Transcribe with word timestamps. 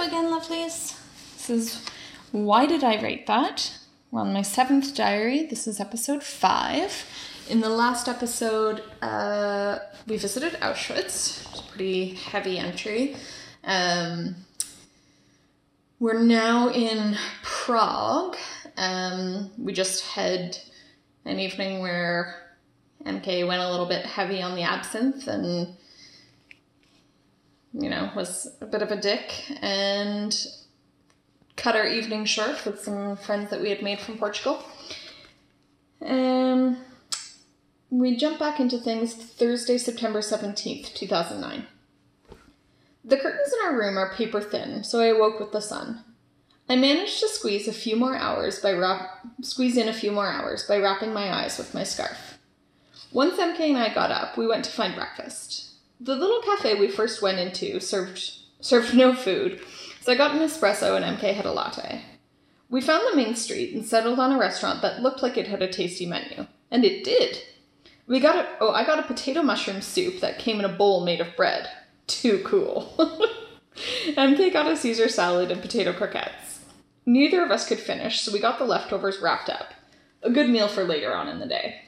Again, 0.00 0.30
lovelies. 0.32 0.96
This 1.36 1.50
is 1.50 1.86
Why 2.32 2.64
Did 2.64 2.82
I 2.82 3.02
Write 3.02 3.26
That? 3.26 3.78
We're 4.10 4.22
on 4.22 4.32
my 4.32 4.40
seventh 4.40 4.94
diary. 4.94 5.44
This 5.44 5.66
is 5.66 5.78
episode 5.78 6.22
five. 6.22 7.04
In 7.50 7.60
the 7.60 7.68
last 7.68 8.08
episode, 8.08 8.82
uh, 9.02 9.78
we 10.06 10.16
visited 10.16 10.54
Auschwitz. 10.62 10.96
It's 11.52 11.60
a 11.60 11.62
pretty 11.64 12.14
heavy 12.14 12.56
entry. 12.56 13.14
Um, 13.62 14.36
we're 15.98 16.22
now 16.22 16.70
in 16.70 17.18
Prague. 17.42 18.38
Um, 18.78 19.50
we 19.58 19.74
just 19.74 20.06
had 20.06 20.56
an 21.26 21.38
evening 21.38 21.80
where 21.80 22.36
MK 23.04 23.46
went 23.46 23.60
a 23.60 23.70
little 23.70 23.86
bit 23.86 24.06
heavy 24.06 24.40
on 24.40 24.56
the 24.56 24.62
absinthe 24.62 25.28
and 25.28 25.76
you 27.72 27.88
know, 27.88 28.10
was 28.14 28.48
a 28.60 28.66
bit 28.66 28.82
of 28.82 28.90
a 28.90 29.00
dick 29.00 29.32
and 29.62 30.34
cut 31.56 31.76
our 31.76 31.86
evening 31.86 32.24
short 32.24 32.64
with 32.64 32.80
some 32.80 33.16
friends 33.16 33.50
that 33.50 33.60
we 33.60 33.70
had 33.70 33.82
made 33.82 34.00
from 34.00 34.18
Portugal. 34.18 34.62
Um, 36.04 36.78
we 37.90 38.16
jump 38.16 38.38
back 38.38 38.60
into 38.60 38.78
things 38.78 39.14
Thursday, 39.14 39.78
September 39.78 40.20
17th, 40.20 40.94
2009. 40.94 41.66
The 43.04 43.16
curtains 43.16 43.52
in 43.52 43.66
our 43.66 43.78
room 43.78 43.96
are 43.98 44.14
paper 44.14 44.40
thin, 44.40 44.84
so 44.84 45.00
I 45.00 45.06
awoke 45.06 45.40
with 45.40 45.52
the 45.52 45.60
sun. 45.60 46.04
I 46.68 46.76
managed 46.76 47.18
to 47.20 47.28
squeeze 47.28 47.66
a 47.66 47.72
few 47.72 47.96
more 47.96 48.16
hours 48.16 48.60
by 48.60 48.72
wrap- 48.72 49.26
squeeze 49.42 49.76
in 49.76 49.88
a 49.88 49.92
few 49.92 50.12
more 50.12 50.28
hours 50.28 50.64
by 50.64 50.78
wrapping 50.78 51.12
my 51.12 51.34
eyes 51.34 51.58
with 51.58 51.74
my 51.74 51.82
scarf. 51.82 52.38
Once 53.10 53.40
MK 53.40 53.60
and 53.60 53.78
I 53.78 53.92
got 53.92 54.12
up, 54.12 54.36
we 54.36 54.46
went 54.46 54.64
to 54.66 54.70
find 54.70 54.94
breakfast. 54.94 55.69
The 56.02 56.16
little 56.16 56.40
cafe 56.40 56.74
we 56.74 56.88
first 56.88 57.20
went 57.20 57.38
into 57.38 57.78
served 57.78 58.32
served 58.60 58.94
no 58.94 59.14
food, 59.14 59.60
so 60.00 60.12
I 60.12 60.16
got 60.16 60.34
an 60.34 60.40
espresso 60.40 60.96
and 60.96 61.18
MK 61.18 61.34
had 61.34 61.44
a 61.44 61.52
latte. 61.52 62.02
We 62.70 62.80
found 62.80 63.04
the 63.06 63.16
main 63.16 63.34
street 63.34 63.74
and 63.74 63.84
settled 63.84 64.18
on 64.18 64.32
a 64.32 64.38
restaurant 64.38 64.80
that 64.80 65.02
looked 65.02 65.22
like 65.22 65.36
it 65.36 65.48
had 65.48 65.60
a 65.60 65.68
tasty 65.68 66.06
menu, 66.06 66.46
and 66.70 66.84
it 66.84 67.04
did. 67.04 67.42
We 68.06 68.18
got 68.18 68.36
a 68.36 68.48
oh, 68.60 68.70
I 68.72 68.84
got 68.84 68.98
a 68.98 69.02
potato 69.02 69.42
mushroom 69.42 69.82
soup 69.82 70.20
that 70.20 70.38
came 70.38 70.58
in 70.58 70.64
a 70.64 70.70
bowl 70.70 71.04
made 71.04 71.20
of 71.20 71.36
bread. 71.36 71.68
Too 72.06 72.42
cool. 72.46 72.94
MK 73.76 74.52
got 74.54 74.72
a 74.72 74.76
Caesar 74.76 75.08
salad 75.08 75.50
and 75.50 75.60
potato 75.60 75.92
croquettes. 75.92 76.60
Neither 77.04 77.44
of 77.44 77.50
us 77.50 77.68
could 77.68 77.78
finish, 77.78 78.20
so 78.20 78.32
we 78.32 78.40
got 78.40 78.58
the 78.58 78.64
leftovers 78.64 79.20
wrapped 79.20 79.50
up. 79.50 79.74
A 80.22 80.30
good 80.30 80.48
meal 80.48 80.68
for 80.68 80.84
later 80.84 81.14
on 81.14 81.28
in 81.28 81.40
the 81.40 81.46
day. 81.46 81.82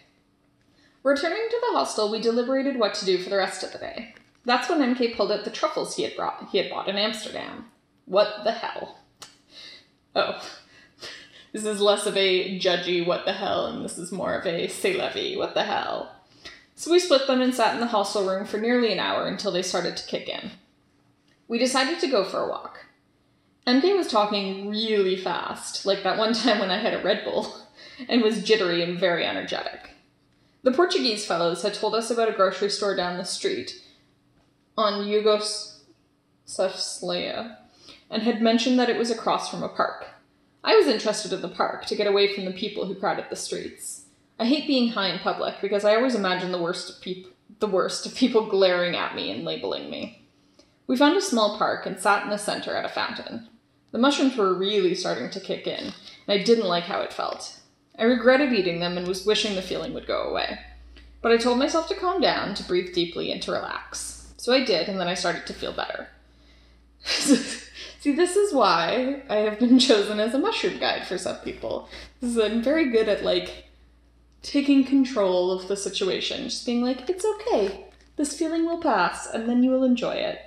Returning 1.03 1.49
to 1.51 1.61
the 1.61 1.77
hostel, 1.77 2.11
we 2.11 2.21
deliberated 2.21 2.79
what 2.79 2.95
to 2.95 3.05
do 3.05 3.19
for 3.19 3.29
the 3.29 3.37
rest 3.37 3.65
of 3.65 3.73
the 3.73 3.79
day. 3.79 4.15
That's 4.45 4.69
when 4.69 4.81
MK 4.81 5.17
pulled 5.17 5.33
out 5.33 5.45
the 5.45 5.51
truffles 5.51 5.97
he 5.97 6.03
had 6.03 6.17
brought 6.17 6.49
he 6.51 6.59
had 6.59 6.71
bought 6.71 6.89
in 6.89 6.97
Amsterdam. 6.97 7.67
What 8.07 8.45
the 8.45 8.53
hell? 8.53 8.99
Oh. 10.15 10.41
This 11.53 11.67
is 11.67 11.83
less 11.83 12.07
of 12.07 12.17
a 12.17 12.59
judgy 12.59 13.07
what 13.07 13.27
the 13.27 13.35
hell, 13.35 13.67
and 13.67 13.85
this 13.85 13.99
is 13.99 14.11
more 14.11 14.35
of 14.35 14.47
a 14.47 14.69
say 14.69 14.97
vie, 14.97 15.37
what 15.37 15.53
the 15.53 15.65
hell. 15.65 16.11
So 16.75 16.91
we 16.91 16.99
split 16.99 17.27
them 17.27 17.43
and 17.43 17.55
sat 17.55 17.75
in 17.75 17.81
the 17.81 17.89
hostel 17.89 18.27
room 18.27 18.47
for 18.47 18.57
nearly 18.57 18.91
an 18.91 18.99
hour 18.99 19.27
until 19.27 19.53
they 19.53 19.61
started 19.61 19.95
to 19.99 20.07
kick 20.07 20.31
in. 20.31 20.53
We 21.49 21.59
decided 21.59 22.01
to 22.01 22.07
go 22.07 22.25
for 22.25 22.41
a 22.41 22.49
walk. 22.49 22.87
MK 23.67 23.95
was 23.95 24.09
talking 24.09 24.71
really 24.71 25.15
fast, 25.15 25.85
like 25.85 26.03
that 26.05 26.17
one 26.17 26.33
time 26.33 26.59
when 26.59 26.71
I 26.71 26.79
had 26.79 26.95
a 26.95 27.03
Red 27.03 27.23
Bull, 27.23 27.55
and 28.09 28.23
was 28.23 28.43
jittery 28.43 28.83
and 28.83 28.99
very 28.99 29.27
energetic. 29.27 29.91
The 30.65 30.73
Portuguese 30.73 31.27
fellows 31.27 31.63
had 31.63 31.75
told 31.75 31.95
us 31.95 32.09
about 32.11 32.29
a 32.29 32.33
grocery 32.33 32.71
store 32.71 32.95
down 32.95 33.19
the 33.19 33.25
street 33.25 33.83
on 34.79 35.09
Yugoslavia 35.09 35.89
and 38.09 38.23
had 38.23 38.41
mentioned 38.41 38.79
that 38.79 38.89
it 38.89 38.97
was 38.97 39.11
across 39.11 39.51
from 39.51 39.65
a 39.65 39.69
park. 39.69 40.07
I 40.63 40.77
was 40.77 40.87
interested 40.87 41.33
in 41.33 41.43
the 41.43 41.49
park 41.49 41.87
to 41.87 41.97
get 41.97 42.07
away 42.07 42.33
from 42.33 42.45
the 42.45 42.53
people 42.53 42.87
who 42.87 42.95
crowded 42.95 43.25
the 43.29 43.35
streets. 43.35 44.05
I 44.39 44.45
hate 44.45 44.69
being 44.69 44.91
high 44.91 45.09
in 45.09 45.19
public 45.19 45.57
because 45.61 45.85
I 45.85 45.97
always 45.97 46.15
imagine 46.15 46.53
the 46.53 46.63
worst 46.63 46.91
of 46.91 47.01
peop- 47.01 47.35
the 47.59 47.67
worst 47.67 48.07
of 48.07 48.15
people 48.15 48.49
glaring 48.49 48.95
at 48.95 49.17
me 49.17 49.33
and 49.33 49.45
labeling 49.45 49.91
me. 49.91 50.23
We 50.87 50.97
found 50.97 51.17
a 51.17 51.21
small 51.21 51.59
park 51.59 51.87
and 51.87 51.99
sat 51.99 52.23
in 52.23 52.31
the 52.31 52.39
center 52.39 52.77
at 52.77 52.85
a 52.85 52.89
fountain. 52.89 53.49
The 53.91 53.99
mushrooms 53.99 54.37
were 54.37 54.55
really 54.55 54.95
starting 54.95 55.31
to 55.31 55.41
kick 55.41 55.67
in, 55.67 55.87
and 55.87 55.95
I 56.29 56.39
didn't 56.39 56.67
like 56.67 56.85
how 56.85 57.01
it 57.01 57.13
felt. 57.13 57.59
I 58.03 58.07
regretted 58.07 58.53
eating 58.53 58.81
them 58.81 58.99
and 58.99 59.07
was 59.07 59.25
wishing 59.25 59.55
the 59.55 59.63
feeling 59.63 59.95
would 59.95 60.09
go 60.09 60.25
away. 60.25 60.59
But 61.21 61.31
I 61.31 61.37
told 61.37 61.61
myself 61.61 61.87
to 61.87 61.95
calm 61.95 62.21
down, 62.21 62.53
to 62.57 62.65
breathe 62.65 62.93
deeply, 62.93 63.31
and 63.31 63.41
to 63.43 63.53
relax. 63.53 64.35
So 64.39 64.53
I 64.53 64.65
did, 64.65 64.89
and 64.89 64.99
then 64.99 65.07
I 65.07 65.15
started 65.15 65.47
to 65.47 65.53
feel 65.53 65.73
better. 65.73 66.09
See, 67.05 68.13
this 68.13 68.35
is 68.35 68.53
why 68.53 69.23
I 69.29 69.37
have 69.37 69.61
been 69.61 69.79
chosen 69.89 70.19
as 70.19 70.35
a 70.35 70.39
mushroom 70.41 70.81
guide 70.81 71.07
for 71.07 71.17
some 71.17 71.37
people. 71.37 71.89
I'm 72.21 72.61
very 72.61 72.91
good 72.91 73.09
at 73.09 73.23
like 73.23 73.67
taking 74.43 74.83
control 74.83 75.53
of 75.53 75.69
the 75.69 75.77
situation, 75.77 76.43
just 76.49 76.67
being 76.67 76.83
like, 76.83 77.09
it's 77.09 77.25
okay, 77.25 77.85
this 78.17 78.37
feeling 78.37 78.67
will 78.67 78.83
pass, 78.83 79.33
and 79.33 79.49
then 79.49 79.63
you 79.63 79.71
will 79.71 79.85
enjoy 79.85 80.15
it. 80.15 80.41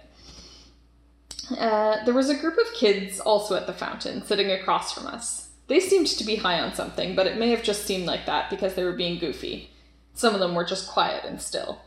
Uh, 1.58 2.04
there 2.04 2.14
was 2.14 2.30
a 2.30 2.36
group 2.36 2.58
of 2.58 2.74
kids 2.74 3.22
also 3.22 3.56
at 3.56 3.66
the 3.66 3.72
fountain, 3.74 4.26
sitting 4.26 4.52
across 4.52 4.92
from 4.92 5.08
us. 5.08 5.45
They 5.68 5.80
seemed 5.80 6.08
to 6.08 6.24
be 6.24 6.38
high 6.38 6.60
on 6.60 6.74
something, 6.74 7.16
but 7.16 7.28
it 7.28 7.38
may 7.38 7.50
have 7.50 7.64
just 7.64 7.86
seemed 7.86 8.06
like 8.06 8.26
that 8.26 8.50
because 8.50 8.76
they 8.76 8.84
were 8.84 8.94
being 8.94 9.20
goofy. 9.20 9.72
Some 10.14 10.34
of 10.34 10.40
them 10.40 10.56
were 10.56 10.64
just 10.64 10.88
quiet 10.88 11.26
and 11.26 11.42
still. 11.42 11.82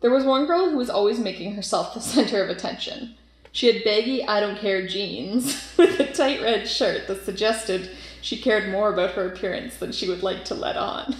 There 0.00 0.10
was 0.10 0.24
one 0.24 0.46
girl 0.46 0.70
who 0.70 0.76
was 0.76 0.90
always 0.90 1.18
making 1.18 1.54
herself 1.54 1.94
the 1.94 2.00
center 2.00 2.42
of 2.42 2.50
attention. 2.50 3.14
She 3.50 3.66
had 3.66 3.84
baggy 3.84 4.24
I 4.26 4.40
don't 4.40 4.58
care 4.58 4.86
jeans 4.86 5.74
with 5.76 5.98
a 5.98 6.12
tight 6.12 6.40
red 6.42 6.68
shirt 6.68 7.08
that 7.08 7.24
suggested 7.24 7.90
she 8.20 8.40
cared 8.40 8.70
more 8.70 8.92
about 8.92 9.12
her 9.12 9.26
appearance 9.26 9.76
than 9.76 9.92
she 9.92 10.08
would 10.08 10.22
like 10.22 10.44
to 10.46 10.54
let 10.54 10.76
on. 10.76 11.16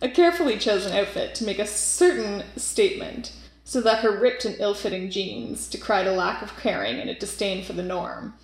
A 0.00 0.08
carefully 0.08 0.58
chosen 0.58 0.92
outfit 0.92 1.34
to 1.34 1.44
make 1.44 1.58
a 1.58 1.66
certain 1.66 2.44
statement, 2.56 3.32
so 3.64 3.80
that 3.80 4.02
her 4.02 4.18
ripped 4.18 4.44
and 4.44 4.56
ill 4.60 4.74
fitting 4.74 5.10
jeans 5.10 5.68
decried 5.68 6.06
a 6.06 6.12
lack 6.12 6.40
of 6.40 6.56
caring 6.56 7.00
and 7.00 7.10
a 7.10 7.14
disdain 7.14 7.64
for 7.64 7.72
the 7.72 7.82
norm. 7.82 8.34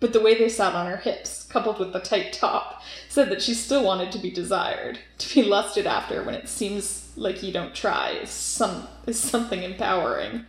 But 0.00 0.12
the 0.12 0.20
way 0.20 0.36
they 0.36 0.48
sat 0.48 0.74
on 0.74 0.86
her 0.86 0.96
hips, 0.96 1.44
coupled 1.44 1.78
with 1.78 1.92
the 1.92 2.00
tight 2.00 2.32
top, 2.32 2.82
said 3.08 3.30
that 3.30 3.42
she 3.42 3.54
still 3.54 3.84
wanted 3.84 4.12
to 4.12 4.18
be 4.18 4.30
desired, 4.30 4.98
to 5.18 5.34
be 5.34 5.42
lusted 5.42 5.86
after 5.86 6.22
when 6.22 6.34
it 6.34 6.48
seems 6.48 7.12
like 7.16 7.42
you 7.42 7.52
don't 7.52 7.74
try 7.74 8.10
is 8.10 8.30
some 8.30 8.88
is 9.06 9.18
something 9.18 9.62
empowering 9.62 10.44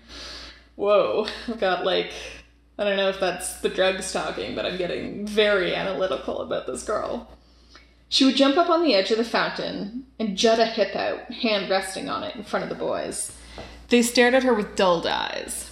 whoa, 0.76 1.28
I've 1.48 1.60
got 1.60 1.86
like, 1.86 2.12
I 2.78 2.84
don't 2.84 2.98
know 2.98 3.10
if 3.10 3.20
that's 3.20 3.60
the 3.62 3.70
drugs 3.70 4.12
talking, 4.12 4.56
but 4.56 4.66
I'm 4.66 4.78
getting 4.78 5.26
very 5.26 5.74
analytical 5.74 6.42
about 6.42 6.68
this 6.68 6.84
girl. 6.84 7.30
She 8.10 8.26
would 8.26 8.36
jump 8.36 8.58
up 8.58 8.70
on 8.70 8.84
the 8.84 8.94
edge 8.94 9.12
of 9.12 9.18
the 9.18 9.24
fountain 9.24 10.06
and 10.20 10.38
jut 10.38 10.60
a 10.60 10.66
hip 10.66 10.96
out, 10.96 11.32
hand 11.34 11.70
resting 11.70 12.10
on 12.10 12.24
it 12.24 12.36
in 12.36 12.44
front 12.44 12.64
of 12.64 12.70
the 12.70 12.76
boys. 12.76 13.32
They 13.90 14.02
stared 14.02 14.34
at 14.34 14.44
her 14.44 14.54
with 14.54 14.76
dulled 14.76 15.08
eyes. 15.08 15.72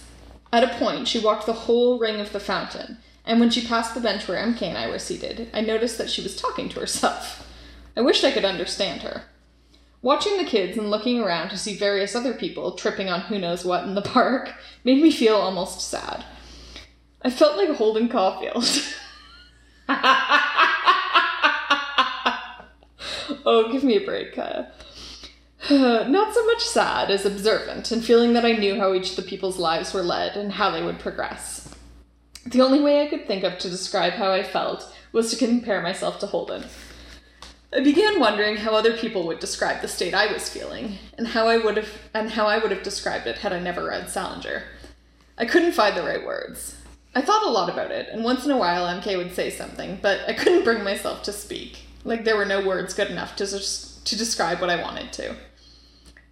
At 0.52 0.64
a 0.64 0.78
point, 0.78 1.08
she 1.08 1.20
walked 1.20 1.46
the 1.46 1.52
whole 1.52 1.98
ring 1.98 2.20
of 2.20 2.32
the 2.32 2.40
fountain, 2.40 2.98
and 3.24 3.40
when 3.40 3.50
she 3.50 3.66
passed 3.66 3.94
the 3.94 4.00
bench 4.00 4.28
where 4.28 4.42
MK 4.42 4.62
and 4.62 4.78
I 4.78 4.88
were 4.88 4.98
seated, 4.98 5.48
I 5.54 5.60
noticed 5.60 5.96
that 5.98 6.10
she 6.10 6.22
was 6.22 6.36
talking 6.36 6.68
to 6.70 6.80
herself. 6.80 7.48
I 7.96 8.02
wished 8.02 8.24
I 8.24 8.32
could 8.32 8.44
understand 8.44 9.02
her. 9.02 9.24
Watching 10.02 10.36
the 10.36 10.44
kids 10.44 10.76
and 10.76 10.90
looking 10.90 11.20
around 11.20 11.48
to 11.48 11.56
see 11.56 11.76
various 11.76 12.14
other 12.14 12.34
people 12.34 12.72
tripping 12.72 13.08
on 13.08 13.22
who 13.22 13.38
knows 13.38 13.64
what 13.64 13.84
in 13.84 13.94
the 13.94 14.02
park 14.16 14.52
made 14.84 15.02
me 15.02 15.10
feel 15.10 15.36
almost 15.36 15.80
sad. 15.80 16.24
I 17.22 17.30
felt 17.30 17.56
like 17.56 17.70
Holden 17.70 18.10
Caulfield. 18.10 18.68
oh, 23.46 23.70
give 23.72 23.82
me 23.82 23.96
a 23.96 24.04
break, 24.04 24.34
Kaya. 24.34 24.70
Not 25.70 26.34
so 26.34 26.44
much 26.46 26.60
sad 26.60 27.10
as 27.10 27.24
observant 27.24 27.90
and 27.90 28.04
feeling 28.04 28.34
that 28.34 28.44
I 28.44 28.52
knew 28.52 28.76
how 28.76 28.92
each 28.92 29.10
of 29.10 29.16
the 29.16 29.22
people's 29.22 29.58
lives 29.58 29.94
were 29.94 30.02
led 30.02 30.36
and 30.36 30.52
how 30.52 30.70
they 30.70 30.82
would 30.82 30.98
progress. 30.98 31.73
The 32.46 32.60
only 32.60 32.80
way 32.80 33.02
I 33.02 33.08
could 33.08 33.26
think 33.26 33.42
of 33.42 33.58
to 33.58 33.70
describe 33.70 34.14
how 34.14 34.30
I 34.30 34.42
felt 34.42 34.92
was 35.12 35.30
to 35.30 35.36
compare 35.36 35.80
myself 35.80 36.18
to 36.20 36.26
Holden. 36.26 36.64
I 37.72 37.80
began 37.80 38.20
wondering 38.20 38.56
how 38.56 38.74
other 38.74 38.96
people 38.96 39.26
would 39.26 39.40
describe 39.40 39.80
the 39.80 39.88
state 39.88 40.14
I 40.14 40.32
was 40.32 40.48
feeling, 40.48 40.98
and 41.16 41.28
how 41.28 41.48
I 41.48 41.56
would 41.56 41.76
have 41.76 41.88
and 42.12 42.30
how 42.30 42.46
I 42.46 42.58
would 42.58 42.70
have 42.70 42.82
described 42.82 43.26
it 43.26 43.38
had 43.38 43.52
I 43.52 43.60
never 43.60 43.84
read 43.86 44.10
Salinger. 44.10 44.62
I 45.38 45.46
couldn't 45.46 45.72
find 45.72 45.96
the 45.96 46.04
right 46.04 46.24
words. 46.24 46.76
I 47.16 47.22
thought 47.22 47.46
a 47.46 47.50
lot 47.50 47.70
about 47.70 47.90
it, 47.90 48.08
and 48.12 48.22
once 48.22 48.44
in 48.44 48.50
a 48.50 48.56
while 48.56 48.86
MK 48.86 49.16
would 49.16 49.34
say 49.34 49.50
something, 49.50 49.98
but 50.02 50.20
I 50.28 50.34
couldn't 50.34 50.64
bring 50.64 50.84
myself 50.84 51.22
to 51.24 51.32
speak. 51.32 51.86
Like 52.04 52.24
there 52.24 52.36
were 52.36 52.44
no 52.44 52.64
words 52.64 52.94
good 52.94 53.10
enough 53.10 53.34
to 53.36 53.46
to 53.46 54.16
describe 54.16 54.60
what 54.60 54.70
I 54.70 54.82
wanted 54.82 55.12
to. 55.14 55.34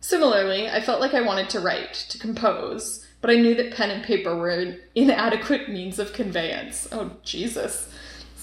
Similarly, 0.01 0.69
I 0.69 0.81
felt 0.81 1.01
like 1.01 1.15
I 1.15 1.23
wanted 1.23 1.49
to 1.51 1.61
write, 1.61 1.95
to 2.11 2.19
compose, 2.19 3.02
but 3.23 3.31
I 3.31 3.37
knew 3.37 3.55
that 3.55 3.73
pen 3.73 3.91
and 3.91 4.05
paper 4.05 4.37
were 4.37 4.51
an 4.51 4.79
inadequate 4.95 5.71
means 5.71 5.99
of 5.99 6.13
conveyance. 6.13 6.87
Oh 6.93 7.13
Jesus, 7.23 7.89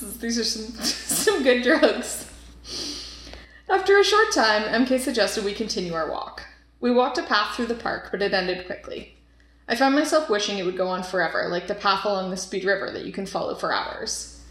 is, 0.02 0.18
these 0.20 0.40
are 0.40 0.44
some 0.44 0.74
some 0.84 1.44
good 1.44 1.62
drugs. 1.62 2.26
After 3.70 4.00
a 4.00 4.04
short 4.04 4.32
time, 4.34 4.64
MK 4.64 5.00
suggested 5.00 5.46
we 5.46 5.54
continue 5.54 5.94
our 5.94 6.10
walk. 6.10 6.44
We 6.80 6.92
walked 6.92 7.20
a 7.20 7.24
path 7.24 7.56
through 7.56 7.68
the 7.68 7.76
park, 7.76 8.08
but 8.10 8.22
it 8.24 8.34
ended 8.34 8.66
quickly. 8.66 9.16
I 9.68 9.76
found 9.76 9.94
myself 9.94 10.30
wishing 10.30 10.58
it 10.58 10.66
would 10.66 10.78
go 10.78 10.88
on 10.88 11.04
forever, 11.04 11.48
like 11.50 11.68
the 11.68 11.76
path 11.76 12.04
along 12.04 12.32
the 12.32 12.38
Speed 12.38 12.64
River 12.64 12.90
that 12.90 13.06
you 13.06 13.12
can 13.12 13.28
follow 13.28 13.54
for 13.54 13.72
hours. 13.72 14.42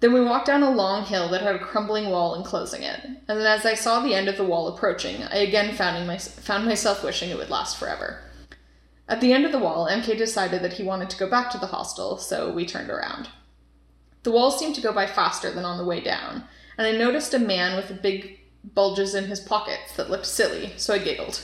Then 0.00 0.12
we 0.12 0.22
walked 0.22 0.48
down 0.48 0.62
a 0.62 0.70
long 0.70 1.06
hill 1.06 1.30
that 1.30 1.40
had 1.40 1.56
a 1.56 1.60
crumbling 1.60 2.10
wall 2.10 2.34
enclosing 2.34 2.82
it, 2.82 3.02
and 3.02 3.20
then 3.26 3.46
as 3.46 3.64
I 3.64 3.72
saw 3.72 4.00
the 4.00 4.14
end 4.14 4.28
of 4.28 4.36
the 4.36 4.44
wall 4.44 4.68
approaching, 4.68 5.22
I 5.22 5.36
again 5.36 5.74
found, 5.74 6.06
my, 6.06 6.18
found 6.18 6.66
myself 6.66 7.02
wishing 7.02 7.30
it 7.30 7.38
would 7.38 7.48
last 7.48 7.78
forever. 7.78 8.20
At 9.08 9.20
the 9.20 9.32
end 9.32 9.44
of 9.44 9.52
the 9.52 9.58
wall, 9.58 9.86
MK 9.86 10.18
decided 10.18 10.62
that 10.62 10.74
he 10.74 10.82
wanted 10.82 11.10
to 11.10 11.16
go 11.16 11.30
back 11.30 11.50
to 11.50 11.58
the 11.58 11.68
hostel, 11.68 12.18
so 12.18 12.50
we 12.50 12.66
turned 12.66 12.90
around. 12.90 13.28
The 14.24 14.32
wall 14.32 14.50
seemed 14.50 14.74
to 14.74 14.80
go 14.80 14.92
by 14.92 15.06
faster 15.06 15.52
than 15.52 15.64
on 15.64 15.78
the 15.78 15.84
way 15.84 16.00
down, 16.00 16.44
and 16.76 16.86
I 16.86 16.92
noticed 16.92 17.32
a 17.32 17.38
man 17.38 17.76
with 17.76 18.02
big 18.02 18.40
bulges 18.74 19.14
in 19.14 19.26
his 19.26 19.38
pockets 19.38 19.94
that 19.96 20.10
looked 20.10 20.26
silly, 20.26 20.72
so 20.76 20.94
I 20.94 20.98
giggled. 20.98 21.40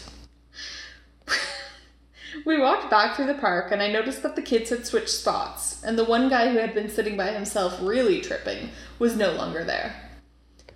we 2.44 2.58
walked 2.58 2.90
back 2.90 3.14
through 3.14 3.26
the 3.26 3.34
park, 3.34 3.70
and 3.70 3.80
I 3.80 3.92
noticed 3.92 4.24
that 4.24 4.34
the 4.34 4.42
kids 4.42 4.70
had 4.70 4.84
switched 4.84 5.10
spots, 5.10 5.80
and 5.84 5.96
the 5.96 6.04
one 6.04 6.28
guy 6.28 6.50
who 6.50 6.58
had 6.58 6.74
been 6.74 6.90
sitting 6.90 7.16
by 7.16 7.28
himself 7.28 7.78
really 7.80 8.20
tripping 8.20 8.70
was 8.98 9.14
no 9.16 9.30
longer 9.32 9.62
there. 9.62 9.94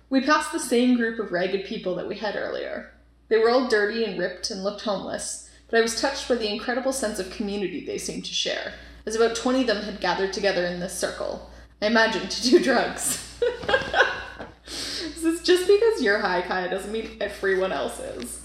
We 0.09 0.21
passed 0.21 0.53
the 0.53 0.59
same 0.59 0.95
group 0.95 1.19
of 1.19 1.33
ragged 1.33 1.65
people 1.65 1.95
that 1.95 2.07
we 2.07 2.15
had 2.15 2.37
earlier. 2.37 2.93
They 3.27 3.37
were 3.37 3.49
all 3.49 3.67
dirty 3.67 4.05
and 4.05 4.17
ripped 4.17 4.49
and 4.49 4.63
looked 4.63 4.83
homeless, 4.83 5.46
but 5.69 5.77
I 5.77 5.81
was 5.81 5.99
touched 5.99 6.27
by 6.27 6.35
the 6.35 6.51
incredible 6.51 6.93
sense 6.93 7.19
of 7.19 7.29
community 7.29 7.85
they 7.85 7.97
seemed 7.97 8.25
to 8.25 8.33
share, 8.33 8.73
as 9.05 9.15
about 9.15 9.35
20 9.35 9.61
of 9.61 9.67
them 9.67 9.83
had 9.83 9.99
gathered 9.99 10.33
together 10.33 10.65
in 10.65 10.79
this 10.79 10.97
circle. 10.97 11.49
I 11.81 11.87
imagine 11.87 12.27
to 12.27 12.41
do 12.41 12.63
drugs. 12.63 13.23
this 14.65 15.23
is 15.23 15.41
just 15.41 15.67
because 15.67 16.01
you're 16.01 16.19
high, 16.19 16.41
Kaya, 16.41 16.69
doesn't 16.69 16.91
mean 16.91 17.17
everyone 17.19 17.71
else 17.71 17.99
is. 17.99 18.41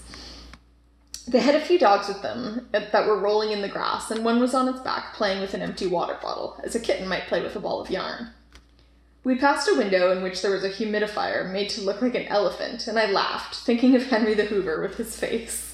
They 1.25 1.39
had 1.39 1.55
a 1.55 1.61
few 1.61 1.79
dogs 1.79 2.09
with 2.09 2.21
them 2.21 2.67
uh, 2.73 2.81
that 2.91 3.07
were 3.07 3.17
rolling 3.17 3.51
in 3.51 3.61
the 3.61 3.69
grass, 3.69 4.11
and 4.11 4.25
one 4.25 4.41
was 4.41 4.53
on 4.53 4.67
its 4.67 4.81
back 4.81 5.13
playing 5.13 5.39
with 5.39 5.53
an 5.53 5.61
empty 5.61 5.87
water 5.87 6.17
bottle, 6.21 6.59
as 6.63 6.75
a 6.75 6.79
kitten 6.79 7.07
might 7.07 7.27
play 7.27 7.41
with 7.41 7.55
a 7.55 7.61
ball 7.61 7.79
of 7.79 7.89
yarn. 7.89 8.29
We 9.23 9.35
passed 9.35 9.69
a 9.69 9.77
window 9.77 10.11
in 10.11 10.21
which 10.21 10.41
there 10.41 10.51
was 10.51 10.65
a 10.65 10.69
humidifier 10.69 11.49
made 11.49 11.69
to 11.71 11.81
look 11.81 12.01
like 12.01 12.15
an 12.15 12.27
elephant, 12.27 12.87
and 12.87 12.99
I 12.99 13.05
laughed, 13.05 13.55
thinking 13.55 13.95
of 13.95 14.07
Henry 14.07 14.33
the 14.33 14.43
Hoover 14.43 14.81
with 14.81 14.97
his 14.97 15.17
face. 15.17 15.72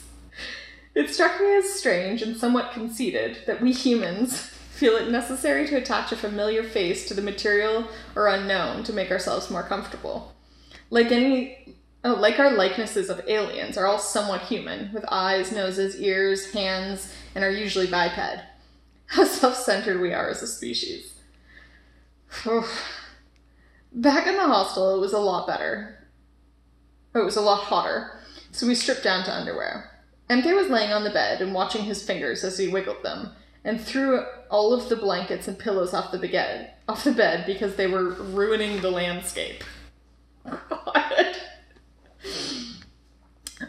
It 0.99 1.09
struck 1.09 1.39
me 1.39 1.55
as 1.55 1.73
strange 1.73 2.21
and 2.21 2.35
somewhat 2.35 2.73
conceited 2.73 3.43
that 3.47 3.61
we 3.61 3.71
humans 3.71 4.37
feel 4.71 4.97
it 4.97 5.09
necessary 5.09 5.65
to 5.67 5.77
attach 5.77 6.11
a 6.11 6.17
familiar 6.17 6.61
face 6.61 7.07
to 7.07 7.13
the 7.13 7.21
material 7.21 7.87
or 8.17 8.27
unknown 8.27 8.83
to 8.83 8.91
make 8.91 9.09
ourselves 9.09 9.49
more 9.49 9.63
comfortable. 9.63 10.35
Like 10.89 11.09
any 11.09 11.77
Oh, 12.03 12.15
like 12.15 12.37
our 12.37 12.51
likenesses 12.51 13.09
of 13.09 13.21
aliens 13.29 13.77
are 13.77 13.85
all 13.85 13.97
somewhat 13.97 14.41
human, 14.41 14.91
with 14.91 15.05
eyes, 15.09 15.53
noses, 15.53 15.95
ears, 16.01 16.51
hands, 16.51 17.13
and 17.33 17.45
are 17.45 17.51
usually 17.51 17.87
biped. 17.87 18.41
How 19.05 19.23
self 19.23 19.55
centered 19.55 20.01
we 20.01 20.13
are 20.13 20.29
as 20.29 20.41
a 20.41 20.47
species. 20.47 21.13
Back 23.93 24.27
in 24.27 24.35
the 24.35 24.47
hostel, 24.47 24.97
it 24.97 24.99
was 24.99 25.13
a 25.13 25.19
lot 25.19 25.47
better. 25.47 26.07
Oh, 27.15 27.21
it 27.21 27.25
was 27.25 27.37
a 27.37 27.41
lot 27.41 27.63
hotter, 27.63 28.19
so 28.51 28.67
we 28.67 28.75
stripped 28.75 29.03
down 29.03 29.23
to 29.25 29.33
underwear. 29.33 29.88
MK 30.29 30.55
was 30.55 30.69
laying 30.69 30.93
on 30.93 31.03
the 31.03 31.09
bed 31.09 31.41
and 31.41 31.53
watching 31.53 31.83
his 31.83 32.03
fingers 32.03 32.43
as 32.43 32.57
he 32.57 32.67
wiggled 32.67 33.01
them, 33.03 33.31
and 33.63 33.81
threw 33.81 34.23
all 34.49 34.73
of 34.73 34.89
the 34.89 34.95
blankets 34.95 35.47
and 35.47 35.57
pillows 35.57 35.93
off 35.93 36.11
the 36.11 36.19
bed, 36.19 36.73
off 36.87 37.03
the 37.03 37.11
bed 37.11 37.45
because 37.45 37.75
they 37.75 37.87
were 37.87 38.09
ruining 38.09 38.81
the 38.81 38.91
landscape. 38.91 39.63
God. 40.45 41.35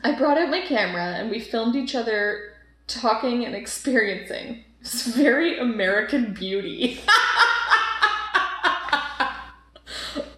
I 0.05 0.13
brought 0.17 0.39
out 0.39 0.51
my 0.51 0.61
camera 0.61 1.03
and 1.03 1.31
we 1.31 1.41
filmed 1.41 1.75
each 1.75 1.95
other 1.95 2.53
talking 2.87 3.45
and 3.45 3.55
experiencing. 3.55 4.65
It's 4.81 5.07
very 5.07 5.59
American 5.59 6.33
beauty. 6.33 7.01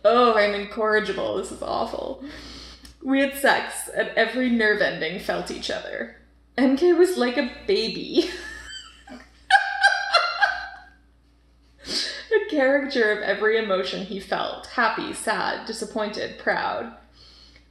oh, 0.05 0.35
I'm 0.37 0.55
incorrigible. 0.55 1.37
This 1.37 1.53
is 1.53 1.63
awful. 1.63 2.25
We 3.05 3.21
had 3.21 3.35
sex, 3.35 3.89
and 3.89 4.11
every 4.17 4.49
nerve 4.49 4.81
ending 4.81 5.19
felt 5.19 5.51
each 5.51 5.71
other. 5.71 6.17
MK 6.57 6.97
was 6.97 7.17
like 7.17 7.37
a 7.37 7.51
baby. 7.67 8.31
a 11.87 12.51
caricature 12.51 13.11
of 13.11 13.23
every 13.23 13.59
emotion 13.59 14.07
he 14.07 14.21
felt 14.21 14.67
happy, 14.67 15.13
sad, 15.13 15.67
disappointed, 15.67 16.39
proud. 16.39 16.95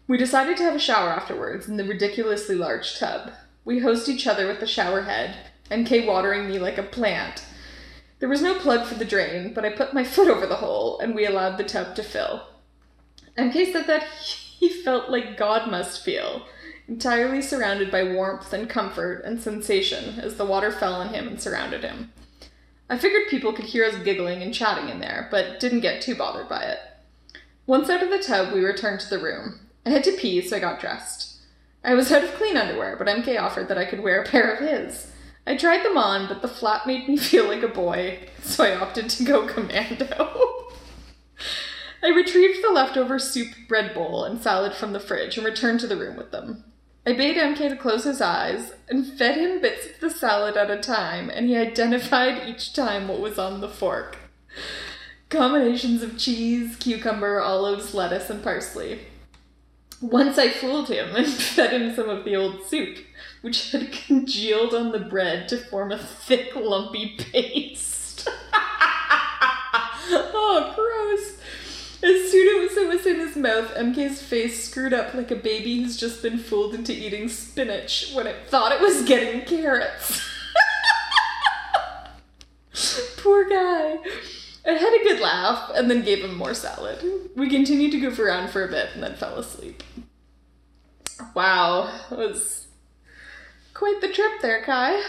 We 0.08 0.18
decided 0.18 0.58
to 0.58 0.64
have 0.64 0.76
a 0.76 0.80
shower 0.80 1.10
afterwards 1.10 1.70
in 1.70 1.78
the 1.78 1.86
ridiculously 1.86 2.56
large 2.56 3.00
tub. 3.00 3.32
We 3.64 3.80
hosed 3.80 4.10
each 4.10 4.28
other 4.28 4.48
with 4.48 4.60
the 4.60 4.68
shower 4.68 5.04
head, 5.04 5.38
MK 5.70 6.06
watering 6.06 6.48
me 6.48 6.60
like 6.60 6.78
a 6.78 6.84
plant. 6.84 7.46
There 8.20 8.28
was 8.28 8.42
no 8.42 8.60
plug 8.60 8.86
for 8.86 8.96
the 8.96 9.06
drain, 9.06 9.54
but 9.54 9.64
I 9.64 9.70
put 9.70 9.94
my 9.94 10.04
foot 10.06 10.28
over 10.28 10.46
the 10.46 10.58
hole 10.58 11.00
and 11.00 11.16
we 11.16 11.26
allowed 11.26 11.58
the 11.58 11.64
tub 11.64 11.96
to 11.96 12.04
fill. 12.04 12.48
MK 13.38 13.72
said 13.72 13.88
that 13.88 14.04
he 14.04 14.51
felt 14.70 15.10
like 15.10 15.38
God 15.38 15.70
must 15.70 16.04
feel, 16.04 16.46
entirely 16.88 17.42
surrounded 17.42 17.90
by 17.92 18.04
warmth 18.04 18.52
and 18.54 18.70
comfort 18.70 19.24
and 19.26 19.40
sensation 19.40 20.20
as 20.20 20.36
the 20.36 20.46
water 20.46 20.72
fell 20.72 20.94
on 20.94 21.14
him 21.14 21.28
and 21.28 21.42
surrounded 21.42 21.84
him. 21.84 22.12
I 22.90 22.98
figured 22.98 23.30
people 23.30 23.54
could 23.54 23.66
hear 23.66 23.86
us 23.86 23.96
giggling 24.04 24.44
and 24.44 24.54
chatting 24.54 24.90
in 24.90 25.00
there, 25.00 25.28
but 25.32 25.60
didn't 25.60 25.80
get 25.80 26.02
too 26.02 26.16
bothered 26.16 26.50
by 26.50 26.64
it. 26.64 26.80
Once 27.66 27.90
out 27.90 28.04
of 28.04 28.10
the 28.10 28.20
tub, 28.20 28.54
we 28.54 28.64
returned 28.64 29.00
to 29.00 29.10
the 29.10 29.24
room. 29.24 29.62
I 29.86 29.92
had 29.92 30.04
to 30.04 30.12
pee, 30.12 30.42
so 30.42 30.58
I 30.58 30.60
got 30.60 30.82
dressed. 30.82 31.38
I 31.84 31.94
was 31.94 32.12
out 32.12 32.24
of 32.24 32.34
clean 32.34 32.58
underwear, 32.58 32.96
but 32.98 33.08
MK 33.08 33.40
offered 33.40 33.70
that 33.70 33.78
I 33.78 33.86
could 33.86 34.02
wear 34.02 34.22
a 34.22 34.28
pair 34.28 34.54
of 34.54 34.60
his. 34.60 35.12
I 35.48 35.58
tried 35.58 35.84
them 35.84 35.98
on, 35.98 36.28
but 36.28 36.42
the 36.42 36.48
flap 36.48 36.86
made 36.86 37.08
me 37.08 37.18
feel 37.18 37.48
like 37.48 37.64
a 37.64 37.68
boy, 37.68 38.28
so 38.44 38.64
I 38.64 38.76
opted 38.76 39.10
to 39.10 39.24
go 39.24 39.48
commando. 39.48 40.58
I 42.04 42.10
retrieved 42.10 42.64
the 42.64 42.72
leftover 42.72 43.20
soup 43.20 43.50
bread 43.68 43.94
bowl 43.94 44.24
and 44.24 44.42
salad 44.42 44.74
from 44.74 44.94
the 44.94 45.00
fridge 45.00 45.38
and 45.38 45.46
returned 45.46 45.80
to 45.82 45.88
the 45.88 45.98
room 45.98 46.18
with 46.18 46.32
them. 46.32 46.64
I 47.06 47.14
bade 47.14 47.38
MK 47.38 47.70
to 47.70 47.76
close 47.76 48.04
his 48.04 48.22
eyes 48.22 48.74
and 48.88 49.06
fed 49.06 49.38
him 49.38 49.60
bits 49.62 49.88
of 49.88 50.00
the 50.00 50.10
salad 50.10 50.56
at 50.56 50.70
a 50.70 50.80
time, 50.80 51.32
and 51.32 51.48
he 51.48 51.58
identified 51.58 52.48
each 52.48 52.74
time 52.74 53.08
what 53.08 53.20
was 53.20 53.40
on 53.40 53.60
the 53.60 53.70
fork. 53.70 54.18
Combinations 55.30 56.04
of 56.04 56.18
cheese, 56.18 56.76
cucumber, 56.76 57.40
olives, 57.40 57.96
lettuce, 57.96 58.30
and 58.30 58.44
parsley. 58.44 59.00
Once 60.00 60.38
I 60.38 60.50
fooled 60.50 60.90
him 60.90 61.16
and 61.16 61.28
fed 61.34 61.74
him 61.74 61.96
some 61.96 62.10
of 62.10 62.24
the 62.24 62.36
old 62.36 62.66
soup, 62.68 63.00
which 63.42 63.72
had 63.72 63.92
congealed 63.92 64.74
on 64.74 64.92
the 64.92 65.00
bread 65.00 65.48
to 65.50 65.58
form 65.58 65.92
a 65.92 65.98
thick, 65.98 66.56
lumpy 66.56 67.16
paste. 67.32 68.28
oh, 70.14 70.74
gross. 70.76 71.38
As 72.04 72.32
soon 72.32 72.66
as 72.66 72.78
it 72.78 72.88
was 72.88 73.06
in 73.06 73.20
his 73.20 73.36
mouth, 73.52 73.76
MK's 73.76 74.22
face 74.22 74.64
screwed 74.64 74.94
up 74.94 75.14
like 75.14 75.32
a 75.32 75.36
baby 75.36 75.82
who's 75.82 75.98
just 75.98 76.22
been 76.22 76.38
fooled 76.38 76.74
into 76.74 76.94
eating 76.94 77.28
spinach 77.28 78.12
when 78.14 78.28
it 78.28 78.48
thought 78.48 78.72
it 78.72 78.80
was 78.82 79.04
getting 79.04 79.42
carrots. 79.42 80.22
Poor 83.18 83.50
guy. 83.50 83.98
I 84.66 84.72
had 84.72 84.94
a 84.94 85.04
good 85.04 85.20
laugh 85.20 85.72
and 85.76 85.90
then 85.90 86.04
gave 86.04 86.24
him 86.24 86.36
more 86.36 86.54
salad. 86.54 87.04
We 87.36 87.50
continued 87.50 87.92
to 87.92 88.00
goof 88.00 88.20
around 88.20 88.52
for 88.52 88.64
a 88.64 88.70
bit 88.70 88.90
and 88.94 89.04
then 89.04 89.16
fell 89.16 89.38
asleep. 89.38 89.84
Wow, 91.36 91.94
it 92.10 92.18
was 92.18 92.68
quite 93.74 94.00
the 94.02 94.12
trip 94.12 94.42
there, 94.42 94.64
Kai. 94.64 95.02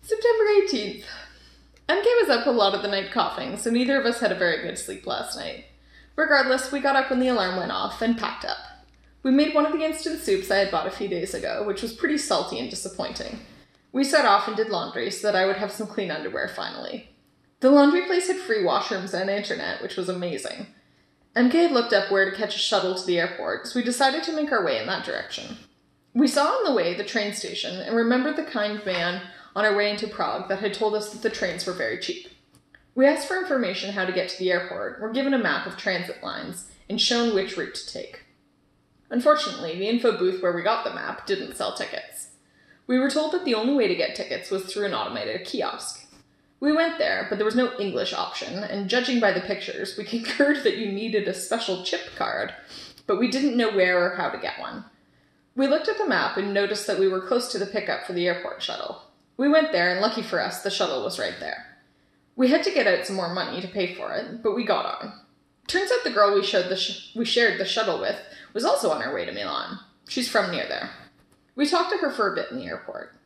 September 0.00 0.44
18th. 0.62 1.04
MK 1.88 2.04
was 2.22 2.28
up 2.28 2.46
a 2.46 2.50
lot 2.50 2.74
of 2.74 2.82
the 2.82 2.88
night 2.88 3.10
coughing, 3.12 3.56
so 3.56 3.70
neither 3.70 3.98
of 3.98 4.06
us 4.06 4.20
had 4.20 4.32
a 4.32 4.36
very 4.36 4.62
good 4.62 4.78
sleep 4.78 5.06
last 5.06 5.36
night. 5.36 5.64
Regardless, 6.18 6.72
we 6.72 6.80
got 6.80 6.96
up 6.96 7.10
when 7.10 7.20
the 7.20 7.28
alarm 7.28 7.56
went 7.56 7.70
off 7.70 8.02
and 8.02 8.18
packed 8.18 8.44
up. 8.44 8.58
We 9.22 9.30
made 9.30 9.54
one 9.54 9.64
of 9.64 9.72
the 9.72 9.84
instant 9.84 10.20
soups 10.20 10.50
I 10.50 10.56
had 10.56 10.70
bought 10.72 10.88
a 10.88 10.90
few 10.90 11.06
days 11.06 11.32
ago, 11.32 11.62
which 11.64 11.80
was 11.80 11.92
pretty 11.92 12.18
salty 12.18 12.58
and 12.58 12.68
disappointing. 12.68 13.38
We 13.92 14.02
set 14.02 14.24
off 14.24 14.48
and 14.48 14.56
did 14.56 14.68
laundry 14.68 15.12
so 15.12 15.28
that 15.28 15.36
I 15.36 15.46
would 15.46 15.58
have 15.58 15.70
some 15.70 15.86
clean 15.86 16.10
underwear 16.10 16.48
finally. 16.48 17.10
The 17.60 17.70
laundry 17.70 18.04
place 18.04 18.26
had 18.26 18.36
free 18.36 18.64
washrooms 18.64 19.14
and 19.14 19.30
internet, 19.30 19.80
which 19.80 19.96
was 19.96 20.08
amazing. 20.08 20.66
MK 21.36 21.52
had 21.52 21.70
looked 21.70 21.92
up 21.92 22.10
where 22.10 22.28
to 22.28 22.36
catch 22.36 22.56
a 22.56 22.58
shuttle 22.58 22.96
to 22.96 23.06
the 23.06 23.20
airport, 23.20 23.68
so 23.68 23.78
we 23.78 23.84
decided 23.84 24.24
to 24.24 24.34
make 24.34 24.50
our 24.50 24.64
way 24.64 24.80
in 24.80 24.88
that 24.88 25.04
direction. 25.04 25.56
We 26.14 26.26
saw 26.26 26.46
on 26.46 26.64
the 26.64 26.74
way 26.74 26.94
the 26.94 27.04
train 27.04 27.32
station 27.32 27.80
and 27.80 27.94
remembered 27.94 28.34
the 28.34 28.42
kind 28.42 28.84
man 28.84 29.22
on 29.54 29.64
our 29.64 29.76
way 29.76 29.88
into 29.88 30.08
Prague 30.08 30.48
that 30.48 30.58
had 30.58 30.74
told 30.74 30.96
us 30.96 31.10
that 31.10 31.22
the 31.22 31.30
trains 31.30 31.64
were 31.64 31.74
very 31.74 32.00
cheap. 32.00 32.26
We 32.98 33.06
asked 33.06 33.28
for 33.28 33.38
information 33.38 33.92
how 33.92 34.06
to 34.06 34.12
get 34.12 34.28
to 34.28 34.38
the 34.40 34.50
airport, 34.50 35.00
were 35.00 35.12
given 35.12 35.32
a 35.32 35.38
map 35.38 35.68
of 35.68 35.76
transit 35.76 36.20
lines, 36.20 36.64
and 36.90 37.00
shown 37.00 37.32
which 37.32 37.56
route 37.56 37.76
to 37.76 37.92
take. 37.92 38.24
Unfortunately, 39.08 39.78
the 39.78 39.88
info 39.88 40.18
booth 40.18 40.42
where 40.42 40.52
we 40.52 40.62
got 40.62 40.82
the 40.82 40.92
map 40.92 41.24
didn't 41.24 41.56
sell 41.56 41.76
tickets. 41.76 42.30
We 42.88 42.98
were 42.98 43.08
told 43.08 43.34
that 43.34 43.44
the 43.44 43.54
only 43.54 43.74
way 43.74 43.86
to 43.86 43.94
get 43.94 44.16
tickets 44.16 44.50
was 44.50 44.64
through 44.64 44.86
an 44.86 44.94
automated 44.94 45.46
kiosk. 45.46 46.08
We 46.58 46.72
went 46.72 46.98
there, 46.98 47.28
but 47.28 47.38
there 47.38 47.44
was 47.44 47.54
no 47.54 47.78
English 47.78 48.12
option, 48.12 48.64
and 48.64 48.90
judging 48.90 49.20
by 49.20 49.30
the 49.30 49.42
pictures, 49.42 49.96
we 49.96 50.02
concurred 50.16 50.64
that 50.64 50.78
you 50.78 50.90
needed 50.90 51.28
a 51.28 51.34
special 51.34 51.84
chip 51.84 52.16
card, 52.16 52.52
but 53.06 53.20
we 53.20 53.30
didn't 53.30 53.56
know 53.56 53.70
where 53.70 54.04
or 54.04 54.16
how 54.16 54.28
to 54.28 54.38
get 54.38 54.58
one. 54.58 54.84
We 55.54 55.68
looked 55.68 55.86
at 55.86 55.98
the 55.98 56.08
map 56.08 56.36
and 56.36 56.52
noticed 56.52 56.88
that 56.88 56.98
we 56.98 57.06
were 57.06 57.28
close 57.28 57.52
to 57.52 57.60
the 57.60 57.66
pickup 57.66 58.06
for 58.06 58.12
the 58.12 58.26
airport 58.26 58.60
shuttle. 58.60 59.02
We 59.36 59.48
went 59.48 59.70
there, 59.70 59.88
and 59.88 60.00
lucky 60.00 60.22
for 60.22 60.42
us, 60.42 60.64
the 60.64 60.70
shuttle 60.72 61.04
was 61.04 61.20
right 61.20 61.36
there. 61.38 61.67
We 62.38 62.50
had 62.50 62.62
to 62.62 62.70
get 62.70 62.86
out 62.86 63.04
some 63.04 63.16
more 63.16 63.34
money 63.34 63.60
to 63.60 63.66
pay 63.66 63.94
for 63.94 64.14
it, 64.14 64.44
but 64.44 64.54
we 64.54 64.64
got 64.64 64.86
on. 64.86 65.12
Turns 65.66 65.90
out 65.90 66.04
the 66.04 66.12
girl 66.12 66.32
we, 66.32 66.44
showed 66.44 66.68
the 66.68 66.76
sh- 66.76 67.10
we 67.16 67.24
shared 67.24 67.58
the 67.58 67.64
shuttle 67.64 68.00
with 68.00 68.16
was 68.54 68.64
also 68.64 68.92
on 68.92 69.00
her 69.00 69.12
way 69.12 69.24
to 69.24 69.32
Milan. 69.32 69.80
She's 70.08 70.28
from 70.28 70.52
near 70.52 70.64
there. 70.68 70.90
We 71.56 71.66
talked 71.66 71.90
to 71.90 71.98
her 71.98 72.12
for 72.12 72.32
a 72.32 72.36
bit 72.36 72.52
in 72.52 72.58
the 72.58 72.66
airport. 72.66 73.16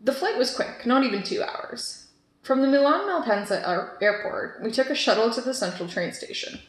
The 0.00 0.14
flight 0.14 0.38
was 0.38 0.56
quick, 0.56 0.86
not 0.86 1.04
even 1.04 1.22
two 1.22 1.42
hours. 1.42 2.06
From 2.40 2.62
the 2.62 2.68
Milan 2.68 3.02
Malpensa 3.02 4.00
airport, 4.00 4.62
we 4.62 4.70
took 4.70 4.88
a 4.88 4.94
shuttle 4.94 5.30
to 5.30 5.42
the 5.42 5.52
central 5.52 5.86
train 5.86 6.12
station. 6.12 6.60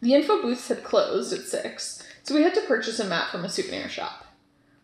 The 0.00 0.14
info 0.14 0.40
booths 0.40 0.68
had 0.68 0.82
closed 0.82 1.34
at 1.34 1.40
6, 1.40 2.02
so 2.22 2.34
we 2.34 2.42
had 2.42 2.54
to 2.54 2.62
purchase 2.62 2.98
a 2.98 3.04
map 3.04 3.30
from 3.30 3.44
a 3.44 3.50
souvenir 3.50 3.90
shop. 3.90 4.24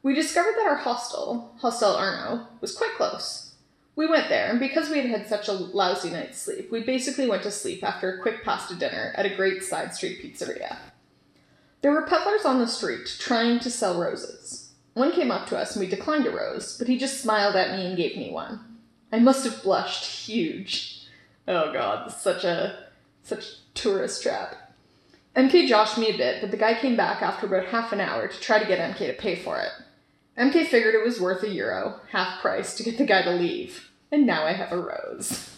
We 0.02 0.14
discovered 0.14 0.56
that 0.58 0.66
our 0.66 0.76
hostel, 0.76 1.54
Hostel 1.60 1.96
Arno, 1.96 2.48
was 2.60 2.76
quite 2.76 2.96
close. 2.98 3.45
We 3.96 4.06
went 4.06 4.28
there, 4.28 4.50
and 4.50 4.60
because 4.60 4.90
we 4.90 5.00
had 5.00 5.06
had 5.06 5.26
such 5.26 5.48
a 5.48 5.52
lousy 5.52 6.10
night's 6.10 6.38
sleep, 6.38 6.70
we 6.70 6.82
basically 6.82 7.26
went 7.26 7.42
to 7.44 7.50
sleep 7.50 7.82
after 7.82 8.12
a 8.12 8.20
quick 8.20 8.44
pasta 8.44 8.74
dinner 8.74 9.14
at 9.16 9.24
a 9.24 9.34
great 9.34 9.64
side 9.64 9.94
street 9.94 10.22
pizzeria. 10.22 10.76
There 11.80 11.92
were 11.92 12.02
peddlers 12.02 12.44
on 12.44 12.58
the 12.58 12.68
street 12.68 13.08
trying 13.18 13.58
to 13.60 13.70
sell 13.70 13.98
roses. 13.98 14.72
One 14.92 15.12
came 15.12 15.30
up 15.30 15.46
to 15.48 15.56
us 15.56 15.74
and 15.74 15.84
we 15.84 15.90
declined 15.90 16.26
a 16.26 16.30
rose, 16.30 16.76
but 16.76 16.88
he 16.88 16.98
just 16.98 17.20
smiled 17.20 17.56
at 17.56 17.76
me 17.76 17.86
and 17.86 17.96
gave 17.96 18.16
me 18.16 18.30
one. 18.30 18.60
I 19.10 19.18
must 19.18 19.44
have 19.44 19.62
blushed 19.62 20.04
huge. 20.26 21.06
Oh 21.48 21.72
god, 21.72 22.10
such 22.10 22.44
a 22.44 22.86
such 23.22 23.58
tourist 23.74 24.22
trap. 24.22 24.74
MK 25.34 25.68
joshed 25.68 25.98
me 25.98 26.10
a 26.10 26.16
bit, 26.16 26.40
but 26.40 26.50
the 26.50 26.56
guy 26.56 26.74
came 26.74 26.96
back 26.96 27.22
after 27.22 27.46
about 27.46 27.66
half 27.66 27.92
an 27.92 28.00
hour 28.00 28.26
to 28.26 28.40
try 28.40 28.58
to 28.58 28.66
get 28.66 28.78
MK 28.78 28.98
to 29.06 29.12
pay 29.12 29.36
for 29.36 29.60
it. 29.60 29.70
MK 30.38 30.66
figured 30.66 30.94
it 30.94 31.04
was 31.04 31.20
worth 31.20 31.42
a 31.42 31.48
euro, 31.48 32.00
half 32.12 32.40
price, 32.40 32.74
to 32.76 32.82
get 32.82 32.98
the 32.98 33.06
guy 33.06 33.22
to 33.22 33.30
leave. 33.30 33.90
And 34.12 34.26
now 34.26 34.44
I 34.44 34.52
have 34.52 34.70
a 34.70 34.78
rose. 34.78 35.50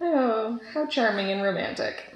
Oh, 0.00 0.60
how 0.72 0.86
charming 0.86 1.30
and 1.30 1.42
romantic. 1.42 2.14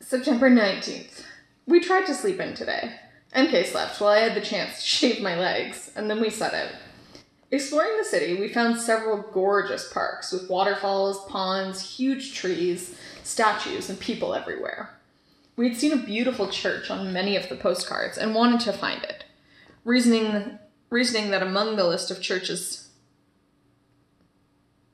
September 0.00 0.50
19th. 0.50 1.24
We 1.66 1.80
tried 1.80 2.06
to 2.06 2.14
sleep 2.14 2.40
in 2.40 2.54
today. 2.54 2.92
MK 3.34 3.66
slept 3.66 4.00
while 4.00 4.10
I 4.10 4.20
had 4.20 4.34
the 4.34 4.40
chance 4.40 4.76
to 4.76 4.86
shave 4.86 5.22
my 5.22 5.38
legs, 5.38 5.90
and 5.96 6.08
then 6.08 6.20
we 6.20 6.30
set 6.30 6.54
out. 6.54 6.72
Exploring 7.50 7.96
the 7.96 8.04
city, 8.04 8.34
we 8.40 8.48
found 8.48 8.80
several 8.80 9.22
gorgeous 9.32 9.92
parks 9.92 10.32
with 10.32 10.50
waterfalls, 10.50 11.24
ponds, 11.26 11.96
huge 11.96 12.34
trees, 12.34 12.96
statues, 13.22 13.88
and 13.88 14.00
people 14.00 14.34
everywhere. 14.34 14.90
We 15.54 15.68
had 15.68 15.78
seen 15.78 15.92
a 15.92 15.96
beautiful 15.96 16.48
church 16.48 16.90
on 16.90 17.12
many 17.12 17.36
of 17.36 17.48
the 17.48 17.56
postcards 17.56 18.18
and 18.18 18.34
wanted 18.34 18.60
to 18.60 18.72
find 18.72 19.02
it, 19.04 19.25
reasoning 19.86 20.58
reasoning 20.90 21.30
that 21.30 21.42
among 21.42 21.76
the 21.76 21.84
list 21.86 22.10
of 22.10 22.20
churches 22.20 22.86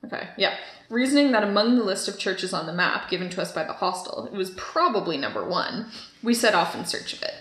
Okay, 0.05 0.29
yeah. 0.37 0.57
Reasoning 0.89 1.33
that 1.33 1.45
among 1.45 1.77
the 1.77 1.85
list 1.85 2.09
of 2.09 2.19
churches 2.19 2.53
on 2.53 2.67
the 2.67 2.73
map 2.73 3.09
given 3.09 3.31
to 3.31 3.41
us 3.41 3.53
by 3.53 3.65
the 3.65 3.73
hostel, 3.73 4.27
it 4.27 4.33
was 4.33 4.51
probably 4.51 5.17
number 5.17 5.45
one, 5.45 5.87
we 6.23 6.35
set 6.35 6.55
off 6.55 6.75
in 6.75 6.85
search 6.85 7.13
of 7.13 7.23
it. 7.23 7.35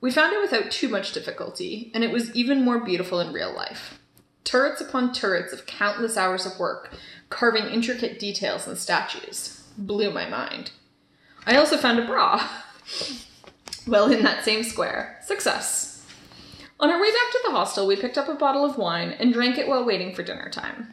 We 0.00 0.10
found 0.10 0.32
it 0.32 0.40
without 0.40 0.72
too 0.72 0.88
much 0.88 1.12
difficulty, 1.12 1.92
and 1.94 2.02
it 2.02 2.10
was 2.10 2.34
even 2.34 2.64
more 2.64 2.84
beautiful 2.84 3.20
in 3.20 3.32
real 3.32 3.54
life. 3.54 4.00
Turrets 4.42 4.80
upon 4.80 5.12
turrets 5.12 5.52
of 5.52 5.66
countless 5.66 6.16
hours 6.16 6.44
of 6.44 6.58
work, 6.58 6.92
carving 7.30 7.66
intricate 7.66 8.18
details 8.18 8.66
and 8.66 8.76
statues 8.76 9.62
blew 9.78 10.10
my 10.10 10.28
mind. 10.28 10.72
I 11.46 11.56
also 11.56 11.76
found 11.76 12.00
a 12.00 12.06
bra. 12.06 12.46
well, 13.86 14.10
in 14.10 14.24
that 14.24 14.44
same 14.44 14.64
square. 14.64 15.20
Success. 15.24 15.91
On 16.82 16.90
our 16.90 17.00
way 17.00 17.12
back 17.12 17.30
to 17.30 17.40
the 17.44 17.52
hostel, 17.52 17.86
we 17.86 17.94
picked 17.94 18.18
up 18.18 18.28
a 18.28 18.34
bottle 18.34 18.64
of 18.64 18.76
wine 18.76 19.12
and 19.12 19.32
drank 19.32 19.56
it 19.56 19.68
while 19.68 19.84
waiting 19.84 20.12
for 20.12 20.24
dinner 20.24 20.50
time. 20.50 20.92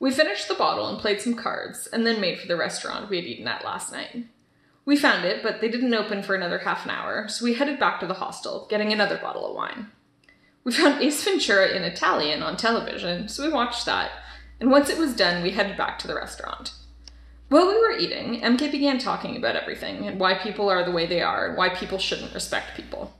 We 0.00 0.10
finished 0.10 0.48
the 0.48 0.54
bottle 0.54 0.88
and 0.88 0.98
played 0.98 1.20
some 1.20 1.34
cards, 1.34 1.86
and 1.86 2.04
then 2.04 2.20
made 2.20 2.40
for 2.40 2.48
the 2.48 2.56
restaurant 2.56 3.08
we 3.08 3.18
had 3.18 3.24
eaten 3.24 3.46
at 3.46 3.64
last 3.64 3.92
night. 3.92 4.26
We 4.84 4.96
found 4.96 5.24
it, 5.24 5.44
but 5.44 5.60
they 5.60 5.68
didn't 5.68 5.94
open 5.94 6.24
for 6.24 6.34
another 6.34 6.58
half 6.58 6.84
an 6.84 6.90
hour, 6.90 7.28
so 7.28 7.44
we 7.44 7.54
headed 7.54 7.78
back 7.78 8.00
to 8.00 8.06
the 8.08 8.14
hostel, 8.14 8.66
getting 8.68 8.92
another 8.92 9.16
bottle 9.16 9.46
of 9.46 9.54
wine. 9.54 9.92
We 10.64 10.72
found 10.72 11.00
Ace 11.00 11.22
Ventura 11.22 11.68
in 11.68 11.84
Italian 11.84 12.42
on 12.42 12.56
television, 12.56 13.28
so 13.28 13.44
we 13.44 13.52
watched 13.52 13.86
that, 13.86 14.10
and 14.58 14.72
once 14.72 14.90
it 14.90 14.98
was 14.98 15.14
done, 15.14 15.44
we 15.44 15.52
headed 15.52 15.76
back 15.76 16.00
to 16.00 16.08
the 16.08 16.16
restaurant. 16.16 16.72
While 17.48 17.68
we 17.68 17.80
were 17.80 17.96
eating, 17.96 18.40
MK 18.40 18.72
began 18.72 18.98
talking 18.98 19.36
about 19.36 19.54
everything 19.54 20.08
and 20.08 20.18
why 20.18 20.34
people 20.34 20.68
are 20.68 20.84
the 20.84 20.90
way 20.90 21.06
they 21.06 21.22
are 21.22 21.46
and 21.46 21.56
why 21.56 21.68
people 21.68 21.98
shouldn't 21.98 22.34
respect 22.34 22.76
people. 22.76 23.14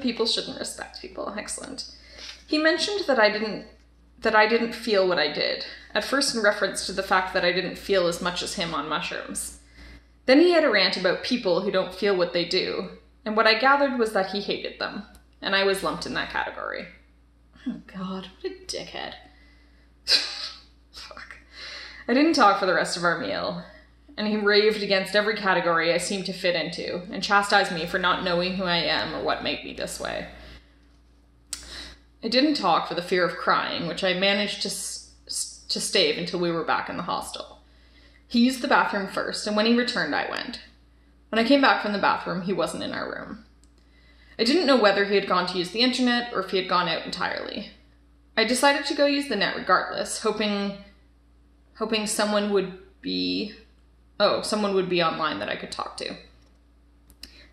People 0.00 0.26
shouldn't 0.26 0.58
respect 0.58 1.00
people. 1.00 1.32
Excellent. 1.36 1.90
He 2.46 2.58
mentioned 2.58 3.02
that 3.06 3.18
I 3.18 3.30
didn't 3.30 3.66
that 4.20 4.34
I 4.34 4.46
didn't 4.46 4.74
feel 4.74 5.06
what 5.06 5.18
I 5.18 5.30
did, 5.30 5.66
at 5.92 6.04
first 6.04 6.34
in 6.34 6.42
reference 6.42 6.86
to 6.86 6.92
the 6.92 7.02
fact 7.02 7.34
that 7.34 7.44
I 7.44 7.52
didn't 7.52 7.76
feel 7.76 8.06
as 8.06 8.22
much 8.22 8.42
as 8.42 8.54
him 8.54 8.74
on 8.74 8.88
mushrooms. 8.88 9.58
Then 10.24 10.40
he 10.40 10.52
had 10.52 10.64
a 10.64 10.70
rant 10.70 10.96
about 10.96 11.22
people 11.22 11.60
who 11.60 11.70
don't 11.70 11.94
feel 11.94 12.16
what 12.16 12.32
they 12.32 12.46
do, 12.46 12.88
and 13.24 13.36
what 13.36 13.46
I 13.46 13.58
gathered 13.58 13.98
was 13.98 14.12
that 14.14 14.30
he 14.30 14.40
hated 14.40 14.78
them, 14.78 15.04
and 15.42 15.54
I 15.54 15.64
was 15.64 15.82
lumped 15.82 16.06
in 16.06 16.14
that 16.14 16.30
category. 16.30 16.86
Oh 17.66 17.80
god, 17.86 18.28
what 18.40 18.52
a 18.52 18.56
dickhead. 18.66 19.14
Fuck. 20.92 21.36
I 22.08 22.14
didn't 22.14 22.34
talk 22.34 22.58
for 22.58 22.66
the 22.66 22.74
rest 22.74 22.96
of 22.96 23.04
our 23.04 23.18
meal, 23.18 23.62
and 24.16 24.28
he 24.28 24.36
raved 24.36 24.82
against 24.82 25.16
every 25.16 25.36
category 25.36 25.92
I 25.92 25.98
seemed 25.98 26.26
to 26.26 26.32
fit 26.32 26.54
into, 26.54 27.02
and 27.10 27.22
chastised 27.22 27.72
me 27.72 27.86
for 27.86 27.98
not 27.98 28.24
knowing 28.24 28.54
who 28.54 28.64
I 28.64 28.76
am 28.76 29.14
or 29.14 29.22
what 29.22 29.42
made 29.42 29.64
me 29.64 29.74
this 29.74 29.98
way. 29.98 30.28
I 32.22 32.28
didn't 32.28 32.54
talk 32.54 32.88
for 32.88 32.94
the 32.94 33.02
fear 33.02 33.24
of 33.24 33.36
crying, 33.36 33.86
which 33.86 34.02
I 34.04 34.14
managed 34.14 34.62
to, 34.62 34.68
to 34.68 35.80
stave 35.80 36.16
until 36.16 36.40
we 36.40 36.50
were 36.50 36.64
back 36.64 36.88
in 36.88 36.96
the 36.96 37.02
hostel. 37.02 37.58
He 38.26 38.44
used 38.44 38.62
the 38.62 38.68
bathroom 38.68 39.08
first, 39.08 39.46
and 39.46 39.56
when 39.56 39.66
he 39.66 39.76
returned, 39.76 40.14
I 40.14 40.30
went. 40.30 40.60
When 41.28 41.44
I 41.44 41.46
came 41.46 41.60
back 41.60 41.82
from 41.82 41.92
the 41.92 41.98
bathroom, 41.98 42.42
he 42.42 42.52
wasn't 42.52 42.82
in 42.82 42.92
our 42.92 43.10
room. 43.10 43.44
I 44.38 44.44
didn't 44.44 44.66
know 44.66 44.80
whether 44.80 45.04
he 45.04 45.14
had 45.14 45.28
gone 45.28 45.46
to 45.48 45.58
use 45.58 45.70
the 45.70 45.80
internet 45.80 46.32
or 46.32 46.40
if 46.40 46.50
he 46.50 46.56
had 46.56 46.68
gone 46.68 46.88
out 46.88 47.04
entirely. 47.04 47.70
I 48.36 48.44
decided 48.44 48.86
to 48.86 48.94
go 48.94 49.06
use 49.06 49.28
the 49.28 49.36
net 49.36 49.56
regardless, 49.56 50.22
hoping 50.22 50.78
hoping 51.76 52.06
someone 52.06 52.52
would 52.52 52.78
be 53.00 53.52
oh, 54.18 54.42
someone 54.42 54.74
would 54.74 54.88
be 54.88 55.02
online 55.02 55.38
that 55.38 55.48
I 55.48 55.56
could 55.56 55.72
talk 55.72 55.96
to. 55.98 56.16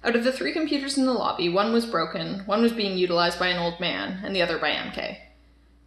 Out 0.04 0.16
of 0.16 0.24
the 0.24 0.32
three 0.32 0.52
computers 0.52 0.98
in 0.98 1.06
the 1.06 1.14
lobby, 1.14 1.48
one 1.48 1.72
was 1.72 1.86
broken, 1.86 2.40
one 2.46 2.62
was 2.62 2.74
being 2.74 2.98
utilized 2.98 3.38
by 3.38 3.48
an 3.48 3.60
old 3.60 3.80
man, 3.80 4.20
and 4.24 4.36
the 4.36 4.42
other 4.42 4.58
by 4.58 4.72
MK. 4.72 5.18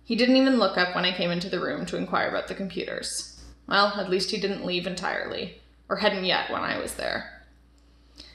He 0.05 0.15
didn't 0.15 0.37
even 0.37 0.59
look 0.59 0.79
up 0.79 0.95
when 0.95 1.05
I 1.05 1.17
came 1.17 1.31
into 1.31 1.49
the 1.49 1.61
room 1.61 1.85
to 1.87 1.97
inquire 1.97 2.29
about 2.29 2.47
the 2.47 2.55
computers. 2.55 3.43
Well, 3.67 3.99
at 3.99 4.11
least 4.11 4.31
he 4.31 4.39
didn't 4.39 4.65
leave 4.65 4.87
entirely, 4.87 5.61
or 5.89 5.97
hadn't 5.97 6.25
yet 6.25 6.51
when 6.51 6.63
I 6.63 6.79
was 6.79 6.95
there. 6.95 7.43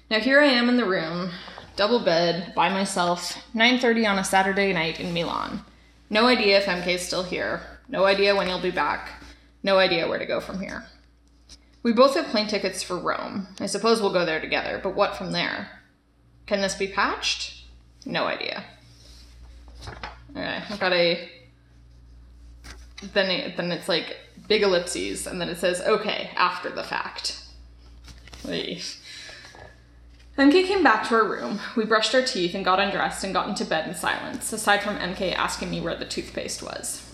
Now 0.09 0.19
here 0.19 0.41
I 0.41 0.47
am 0.47 0.67
in 0.67 0.77
the 0.77 0.85
room, 0.85 1.31
double 1.75 1.99
bed, 1.99 2.53
by 2.55 2.69
myself, 2.69 3.37
9:30 3.53 4.05
on 4.05 4.19
a 4.19 4.23
Saturday 4.23 4.73
night 4.73 4.99
in 4.99 5.13
Milan. 5.13 5.63
No 6.09 6.25
idea 6.25 6.57
if 6.57 6.65
MK's 6.65 7.05
still 7.05 7.23
here. 7.23 7.61
No 7.87 8.05
idea 8.05 8.35
when 8.35 8.47
he'll 8.47 8.61
be 8.61 8.71
back. 8.71 9.11
No 9.61 9.77
idea 9.77 10.07
where 10.07 10.19
to 10.19 10.25
go 10.25 10.41
from 10.41 10.59
here. 10.59 10.85
We 11.81 11.93
both 11.93 12.15
have 12.15 12.27
plane 12.27 12.47
tickets 12.47 12.83
for 12.83 12.97
Rome. 12.97 13.47
I 13.59 13.65
suppose 13.65 14.01
we'll 14.01 14.13
go 14.13 14.25
there 14.25 14.41
together, 14.41 14.79
but 14.81 14.95
what 14.95 15.15
from 15.15 15.31
there? 15.31 15.69
Can 16.45 16.61
this 16.61 16.75
be 16.75 16.87
patched? 16.87 17.65
No 18.05 18.25
idea. 18.25 18.63
Alright, 20.35 20.63
I've 20.69 20.79
got 20.79 20.93
a. 20.93 21.29
Then, 23.13 23.29
it, 23.31 23.55
then 23.55 23.71
it's 23.71 23.87
like 23.87 24.17
big 24.47 24.63
ellipses, 24.63 25.25
and 25.25 25.39
then 25.39 25.47
it 25.47 25.57
says, 25.57 25.79
okay, 25.81 26.31
after 26.35 26.69
the 26.69 26.83
fact. 26.83 27.43
Please. 28.31 29.01
MK 30.37 30.65
came 30.65 30.83
back 30.83 31.07
to 31.07 31.15
our 31.15 31.27
room. 31.27 31.59
We 31.75 31.85
brushed 31.85 32.15
our 32.15 32.21
teeth 32.21 32.55
and 32.55 32.63
got 32.63 32.79
undressed 32.79 33.23
and 33.23 33.33
got 33.33 33.49
into 33.49 33.65
bed 33.65 33.87
in 33.87 33.95
silence, 33.95 34.51
aside 34.51 34.81
from 34.81 34.97
MK 34.97 35.33
asking 35.35 35.69
me 35.69 35.81
where 35.81 35.95
the 35.95 36.05
toothpaste 36.05 36.63
was. 36.63 37.05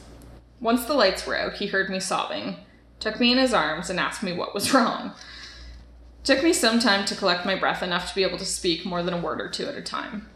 Once 0.59 0.85
the 0.85 0.93
lights 0.93 1.25
were 1.25 1.37
out, 1.37 1.53
he 1.53 1.67
heard 1.67 1.89
me 1.89 1.99
sobbing, 1.99 2.57
took 2.99 3.19
me 3.19 3.31
in 3.31 3.37
his 3.37 3.53
arms, 3.53 3.89
and 3.89 3.99
asked 3.99 4.23
me 4.23 4.33
what 4.33 4.53
was 4.53 4.73
wrong. 4.73 5.13
Took 6.23 6.43
me 6.43 6.53
some 6.53 6.79
time 6.79 7.05
to 7.05 7.15
collect 7.15 7.45
my 7.45 7.55
breath 7.55 7.83
enough 7.83 8.09
to 8.09 8.15
be 8.15 8.23
able 8.23 8.39
to 8.39 8.45
speak 8.45 8.85
more 8.85 9.03
than 9.03 9.13
a 9.13 9.21
word 9.21 9.39
or 9.39 9.49
two 9.49 9.67
at 9.67 9.75
a 9.75 9.81
time. 9.81 10.27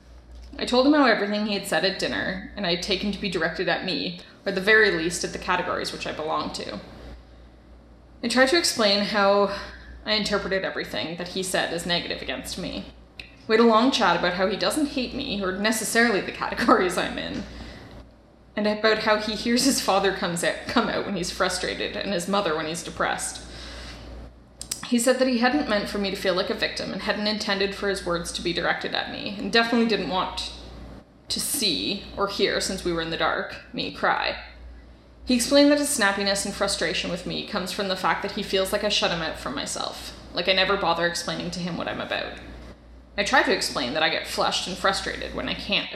I 0.57 0.65
told 0.65 0.85
him 0.85 0.93
how 0.93 1.05
everything 1.05 1.45
he 1.45 1.53
had 1.53 1.67
said 1.67 1.85
at 1.85 1.99
dinner, 1.99 2.51
and 2.55 2.65
I 2.65 2.75
had 2.75 2.83
taken 2.83 3.11
to 3.11 3.21
be 3.21 3.29
directed 3.29 3.67
at 3.69 3.85
me, 3.85 4.19
or 4.45 4.49
at 4.49 4.55
the 4.55 4.61
very 4.61 4.91
least 4.91 5.23
at 5.23 5.33
the 5.33 5.39
categories 5.39 5.91
which 5.91 6.05
I 6.05 6.11
belonged 6.11 6.53
to. 6.55 6.79
I 8.21 8.27
tried 8.27 8.49
to 8.49 8.57
explain 8.57 9.05
how 9.05 9.55
I 10.05 10.13
interpreted 10.13 10.65
everything 10.65 11.17
that 11.17 11.29
he 11.29 11.43
said 11.43 11.73
as 11.73 11.85
negative 11.85 12.21
against 12.21 12.57
me. 12.57 12.85
We 13.47 13.55
had 13.55 13.65
a 13.65 13.67
long 13.67 13.91
chat 13.91 14.17
about 14.17 14.33
how 14.33 14.47
he 14.47 14.57
doesn't 14.57 14.87
hate 14.87 15.13
me, 15.13 15.41
or 15.41 15.53
necessarily 15.53 16.21
the 16.21 16.31
categories 16.31 16.97
I'm 16.97 17.17
in, 17.17 17.43
and 18.59 18.67
about 18.67 18.99
how 18.99 19.15
he 19.15 19.35
hears 19.35 19.63
his 19.63 19.79
father 19.79 20.11
comes 20.11 20.43
out, 20.43 20.55
come 20.67 20.89
out 20.89 21.05
when 21.05 21.15
he's 21.15 21.31
frustrated 21.31 21.95
and 21.95 22.11
his 22.11 22.27
mother 22.27 22.57
when 22.57 22.65
he's 22.65 22.83
depressed. 22.83 23.41
He 24.87 24.99
said 24.99 25.17
that 25.19 25.29
he 25.29 25.37
hadn't 25.37 25.69
meant 25.69 25.87
for 25.87 25.97
me 25.97 26.09
to 26.09 26.17
feel 26.17 26.33
like 26.33 26.49
a 26.49 26.53
victim 26.53 26.91
and 26.91 27.03
hadn't 27.03 27.27
intended 27.27 27.73
for 27.73 27.87
his 27.87 28.05
words 28.05 28.33
to 28.33 28.41
be 28.41 28.51
directed 28.51 28.93
at 28.93 29.13
me, 29.13 29.37
and 29.37 29.49
definitely 29.49 29.87
didn't 29.87 30.09
want 30.09 30.51
to 31.29 31.39
see 31.39 32.03
or 32.17 32.27
hear, 32.27 32.59
since 32.59 32.83
we 32.83 32.91
were 32.91 33.01
in 33.01 33.11
the 33.11 33.15
dark, 33.15 33.55
me 33.71 33.93
cry. 33.93 34.35
He 35.23 35.35
explained 35.35 35.71
that 35.71 35.79
his 35.79 35.97
snappiness 35.97 36.45
and 36.45 36.53
frustration 36.53 37.09
with 37.09 37.25
me 37.25 37.47
comes 37.47 37.71
from 37.71 37.87
the 37.87 37.95
fact 37.95 38.23
that 38.23 38.31
he 38.33 38.43
feels 38.43 38.73
like 38.73 38.83
I 38.83 38.89
shut 38.89 39.11
him 39.11 39.21
out 39.21 39.39
from 39.39 39.55
myself, 39.55 40.19
like 40.33 40.49
I 40.49 40.53
never 40.53 40.75
bother 40.75 41.07
explaining 41.07 41.51
to 41.51 41.61
him 41.61 41.77
what 41.77 41.87
I'm 41.87 42.01
about. 42.01 42.33
I 43.17 43.23
try 43.23 43.41
to 43.41 43.55
explain 43.55 43.93
that 43.93 44.03
I 44.03 44.09
get 44.09 44.27
flushed 44.27 44.67
and 44.67 44.75
frustrated 44.75 45.33
when 45.33 45.47
I 45.47 45.53
can't 45.53 45.89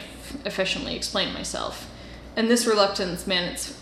efficiently 0.46 0.96
explain 0.96 1.34
myself, 1.34 1.90
and 2.36 2.50
this 2.50 2.66
reluctance 2.66 3.28
manis- 3.28 3.80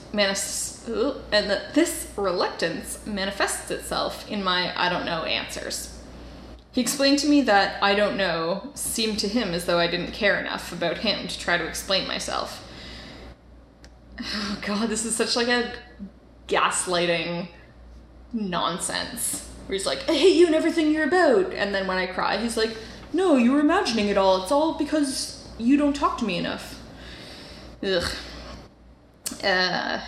and 1.32 1.50
that 1.50 1.74
this 1.74 2.08
reluctance 2.18 3.06
manifests 3.06 3.72
itself 3.72 4.30
in 4.30 4.44
my 4.44 4.74
I 4.80 4.90
don't 4.90 5.06
know 5.06 5.24
answers. 5.24 5.98
He 6.72 6.82
explained 6.82 7.20
to 7.20 7.28
me 7.28 7.42
that 7.42 7.82
I 7.84 7.96
don't 7.96 8.16
know 8.18 8.72
seemed 8.76 9.20
to 9.20 9.28
him 9.28 9.54
as 9.54 9.66
though 9.66 9.80
I 9.80 9.88
didn't 9.88 10.14
care 10.14 10.40
enough 10.40 10.72
about 10.72 11.00
him 11.00 11.28
to 11.28 11.40
try 11.40 11.58
to 11.58 11.68
explain 11.68 12.08
myself. 12.08 12.68
Oh 14.20 14.58
god, 14.66 14.90
this 14.90 15.06
is 15.06 15.16
such 15.16 15.36
like 15.36 15.50
a 15.50 15.74
gaslighting 16.48 17.48
nonsense. 18.34 19.48
Where 19.66 19.78
he's 19.78 19.86
like, 19.86 20.10
I 20.10 20.14
hate 20.14 20.36
you 20.36 20.48
and 20.48 20.56
everything 20.56 20.92
you're 20.92 21.08
about. 21.08 21.54
And 21.54 21.76
then 21.76 21.88
when 21.88 21.98
I 21.98 22.08
cry, 22.08 22.38
he's 22.38 22.58
like, 22.58 22.76
No, 23.14 23.36
you 23.36 23.52
were 23.52 23.60
imagining 23.60 24.08
it 24.08 24.18
all. 24.18 24.44
It's 24.44 24.52
all 24.52 24.78
because 24.78 25.48
you 25.58 25.78
don't 25.78 25.96
talk 25.96 26.18
to 26.20 26.26
me 26.26 26.38
enough. 26.38 26.82
Ugh. 27.84 28.12
Uh, 29.44 30.02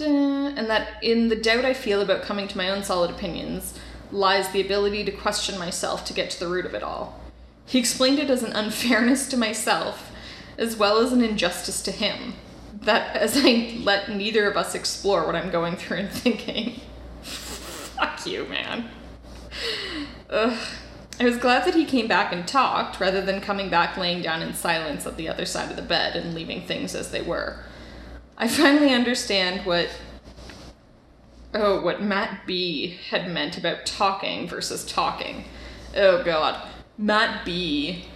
and 0.00 0.70
that 0.70 1.02
in 1.02 1.28
the 1.28 1.36
doubt 1.36 1.64
I 1.64 1.74
feel 1.74 2.00
about 2.00 2.22
coming 2.22 2.48
to 2.48 2.56
my 2.56 2.70
own 2.70 2.82
solid 2.82 3.10
opinions 3.10 3.78
lies 4.12 4.50
the 4.50 4.60
ability 4.60 5.04
to 5.04 5.12
question 5.12 5.58
myself 5.58 6.04
to 6.06 6.12
get 6.12 6.30
to 6.30 6.40
the 6.40 6.48
root 6.48 6.66
of 6.66 6.74
it 6.74 6.82
all. 6.82 7.20
He 7.66 7.78
explained 7.78 8.18
it 8.18 8.30
as 8.30 8.42
an 8.42 8.52
unfairness 8.52 9.28
to 9.28 9.36
myself, 9.36 10.10
as 10.58 10.76
well 10.76 10.98
as 10.98 11.12
an 11.12 11.22
injustice 11.22 11.82
to 11.82 11.92
him. 11.92 12.34
That 12.82 13.14
as 13.16 13.34
I 13.36 13.78
let 13.82 14.10
neither 14.10 14.50
of 14.50 14.56
us 14.56 14.74
explore 14.74 15.26
what 15.26 15.36
I'm 15.36 15.50
going 15.50 15.76
through 15.76 15.98
and 15.98 16.10
thinking. 16.10 16.80
Fuck 17.22 18.26
you, 18.26 18.46
man. 18.46 18.88
Ugh. 20.30 20.58
I 21.20 21.24
was 21.24 21.36
glad 21.36 21.66
that 21.66 21.74
he 21.74 21.84
came 21.84 22.08
back 22.08 22.32
and 22.32 22.48
talked 22.48 22.98
rather 22.98 23.20
than 23.20 23.42
coming 23.42 23.68
back 23.68 23.98
laying 23.98 24.22
down 24.22 24.40
in 24.40 24.54
silence 24.54 25.06
at 25.06 25.18
the 25.18 25.28
other 25.28 25.44
side 25.44 25.68
of 25.68 25.76
the 25.76 25.82
bed 25.82 26.16
and 26.16 26.34
leaving 26.34 26.62
things 26.62 26.94
as 26.94 27.10
they 27.10 27.20
were. 27.20 27.62
I 28.40 28.48
finally 28.48 28.94
understand 28.94 29.66
what 29.66 29.90
oh 31.52 31.82
what 31.82 32.02
Matt 32.02 32.46
B 32.46 32.98
had 33.10 33.30
meant 33.30 33.58
about 33.58 33.84
talking 33.84 34.48
versus 34.48 34.82
talking. 34.86 35.44
Oh 35.94 36.24
god. 36.24 36.66
Matt 36.96 37.44
B 37.44 38.06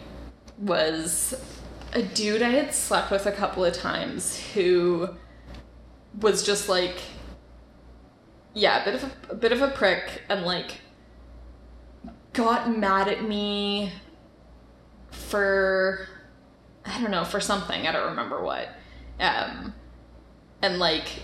was 0.57 1.35
a 1.93 2.01
dude 2.01 2.41
I 2.41 2.49
had 2.49 2.73
slept 2.75 3.11
with 3.11 3.27
a 3.27 3.33
couple 3.33 3.67
of 3.67 3.75
times 3.75 4.41
who 4.55 5.11
was 6.19 6.43
just 6.43 6.71
like 6.71 6.97
yeah, 8.55 8.81
a 8.81 8.85
bit 8.87 8.95
of 8.95 9.05
a, 9.05 9.33
a 9.33 9.35
bit 9.35 9.53
of 9.53 9.61
a 9.61 9.69
prick 9.69 10.23
and 10.31 10.47
like 10.47 10.81
got 12.33 12.75
mad 12.75 13.09
at 13.09 13.23
me 13.29 13.93
for 15.11 16.09
I 16.87 16.99
don't 16.99 17.11
know, 17.11 17.27
for 17.27 17.41
something. 17.41 17.87
I 17.87 17.93
don't 17.93 18.09
remember 18.09 18.43
what. 18.43 18.71
Um 19.21 19.75
and 20.65 20.79
like 20.79 21.21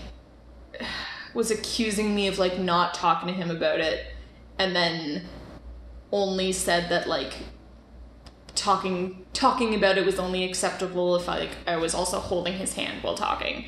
was 1.33 1.49
accusing 1.49 2.13
me 2.13 2.27
of 2.27 2.37
like 2.37 2.59
not 2.59 2.93
talking 2.93 3.27
to 3.27 3.33
him 3.33 3.49
about 3.49 3.79
it 3.79 4.05
and 4.59 4.75
then 4.75 5.23
only 6.11 6.51
said 6.51 6.89
that 6.89 7.07
like 7.07 7.33
talking 8.53 9.25
talking 9.33 9.73
about 9.73 9.97
it 9.97 10.05
was 10.05 10.19
only 10.19 10.43
acceptable 10.43 11.15
if 11.15 11.27
I, 11.27 11.39
like 11.39 11.55
I 11.65 11.77
was 11.77 11.95
also 11.95 12.19
holding 12.19 12.53
his 12.53 12.73
hand 12.73 13.01
while 13.01 13.15
talking. 13.15 13.65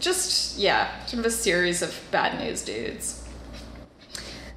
Just 0.00 0.58
yeah, 0.58 1.04
sort 1.06 1.20
of 1.20 1.26
a 1.26 1.30
series 1.30 1.80
of 1.80 1.98
bad 2.10 2.38
news 2.38 2.62
dudes. 2.62 3.24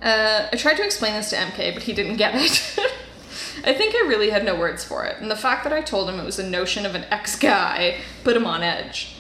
Uh, 0.01 0.47
I 0.51 0.55
tried 0.55 0.77
to 0.77 0.83
explain 0.83 1.13
this 1.13 1.29
to 1.29 1.35
MK, 1.35 1.73
but 1.73 1.83
he 1.83 1.93
didn't 1.93 2.17
get 2.17 2.33
it. 2.35 2.79
I 3.65 3.73
think 3.73 3.93
I 3.93 4.07
really 4.07 4.29
had 4.29 4.43
no 4.43 4.55
words 4.55 4.83
for 4.83 5.05
it, 5.05 5.17
and 5.21 5.29
the 5.29 5.35
fact 5.35 5.63
that 5.63 5.73
I 5.73 5.81
told 5.81 6.09
him 6.09 6.19
it 6.19 6.25
was 6.25 6.39
a 6.39 6.49
notion 6.49 6.85
of 6.85 6.95
an 6.95 7.05
ex 7.11 7.37
guy 7.37 7.99
put 8.23 8.35
him 8.35 8.45
on 8.45 8.63
edge. 8.63 9.15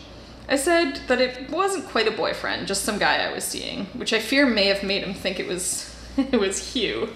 I 0.49 0.55
said 0.55 1.01
that 1.07 1.21
it 1.21 1.51
wasn't 1.51 1.87
quite 1.89 2.07
a 2.07 2.11
boyfriend, 2.11 2.67
just 2.67 2.83
some 2.83 2.97
guy 2.97 3.17
I 3.17 3.31
was 3.31 3.43
seeing, 3.43 3.85
which 3.93 4.13
I 4.13 4.19
fear 4.19 4.47
may 4.47 4.65
have 4.65 4.81
made 4.81 5.03
him 5.03 5.13
think 5.13 5.39
it 5.39 5.47
was 5.47 5.95
it 6.17 6.39
was 6.39 6.73
Hugh, 6.73 7.09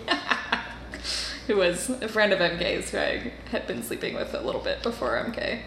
who 1.48 1.58
was 1.58 1.90
a 1.90 2.08
friend 2.08 2.32
of 2.32 2.38
MK's 2.38 2.92
who 2.92 3.00
I 3.00 3.34
had 3.50 3.66
been 3.66 3.82
sleeping 3.82 4.14
with 4.14 4.36
a 4.36 4.42
little 4.42 4.62
bit 4.62 4.84
before 4.84 5.18
MK. 5.18 5.62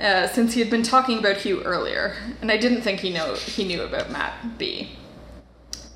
Uh, 0.00 0.26
since 0.26 0.54
he 0.54 0.60
had 0.60 0.70
been 0.70 0.82
talking 0.82 1.18
about 1.18 1.36
Hugh 1.36 1.62
earlier, 1.62 2.16
and 2.40 2.50
I 2.50 2.56
didn't 2.56 2.82
think 2.82 3.00
he 3.00 3.12
know 3.12 3.34
he 3.34 3.64
knew 3.64 3.82
about 3.82 4.10
Matt 4.10 4.58
B. 4.58 4.96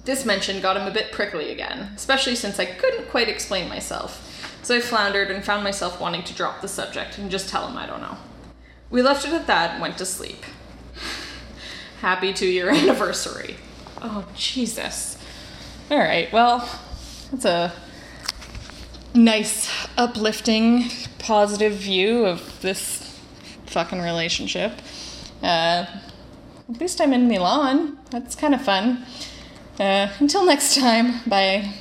This 0.04 0.24
mention 0.24 0.60
got 0.60 0.76
him 0.76 0.86
a 0.86 0.92
bit 0.92 1.10
prickly 1.10 1.50
again, 1.50 1.90
especially 1.96 2.36
since 2.36 2.60
I 2.60 2.66
couldn't 2.66 3.08
quite 3.08 3.28
explain 3.28 3.68
myself. 3.68 4.60
So 4.62 4.76
I 4.76 4.80
floundered 4.80 5.30
and 5.30 5.44
found 5.44 5.64
myself 5.64 6.00
wanting 6.00 6.22
to 6.22 6.34
drop 6.34 6.60
the 6.60 6.68
subject 6.68 7.18
and 7.18 7.32
just 7.32 7.48
tell 7.48 7.66
him 7.66 7.76
I 7.76 7.86
don't 7.86 8.00
know. 8.00 8.18
We 8.90 9.02
left 9.02 9.26
it 9.26 9.32
at 9.32 9.48
that 9.48 9.72
and 9.72 9.82
went 9.82 9.98
to 9.98 10.06
sleep. 10.06 10.44
Happy 12.04 12.34
two 12.34 12.46
year 12.46 12.68
anniversary. 12.82 13.56
Oh, 14.02 14.26
Jesus. 14.36 15.16
All 15.90 15.96
right, 15.96 16.30
well, 16.34 16.68
that's 17.30 17.46
a 17.46 17.72
nice, 19.14 19.70
uplifting, 19.96 20.90
positive 21.18 21.72
view 21.72 22.26
of 22.26 22.60
this 22.60 23.18
fucking 23.64 24.02
relationship. 24.02 24.72
Uh, 25.42 25.86
at 26.68 26.78
least 26.78 27.00
I'm 27.00 27.14
in 27.14 27.26
Milan. 27.26 27.96
That's 28.10 28.34
kind 28.34 28.54
of 28.54 28.60
fun. 28.60 29.06
Uh, 29.80 30.08
until 30.18 30.44
next 30.44 30.74
time, 30.76 31.20
bye. 31.26 31.72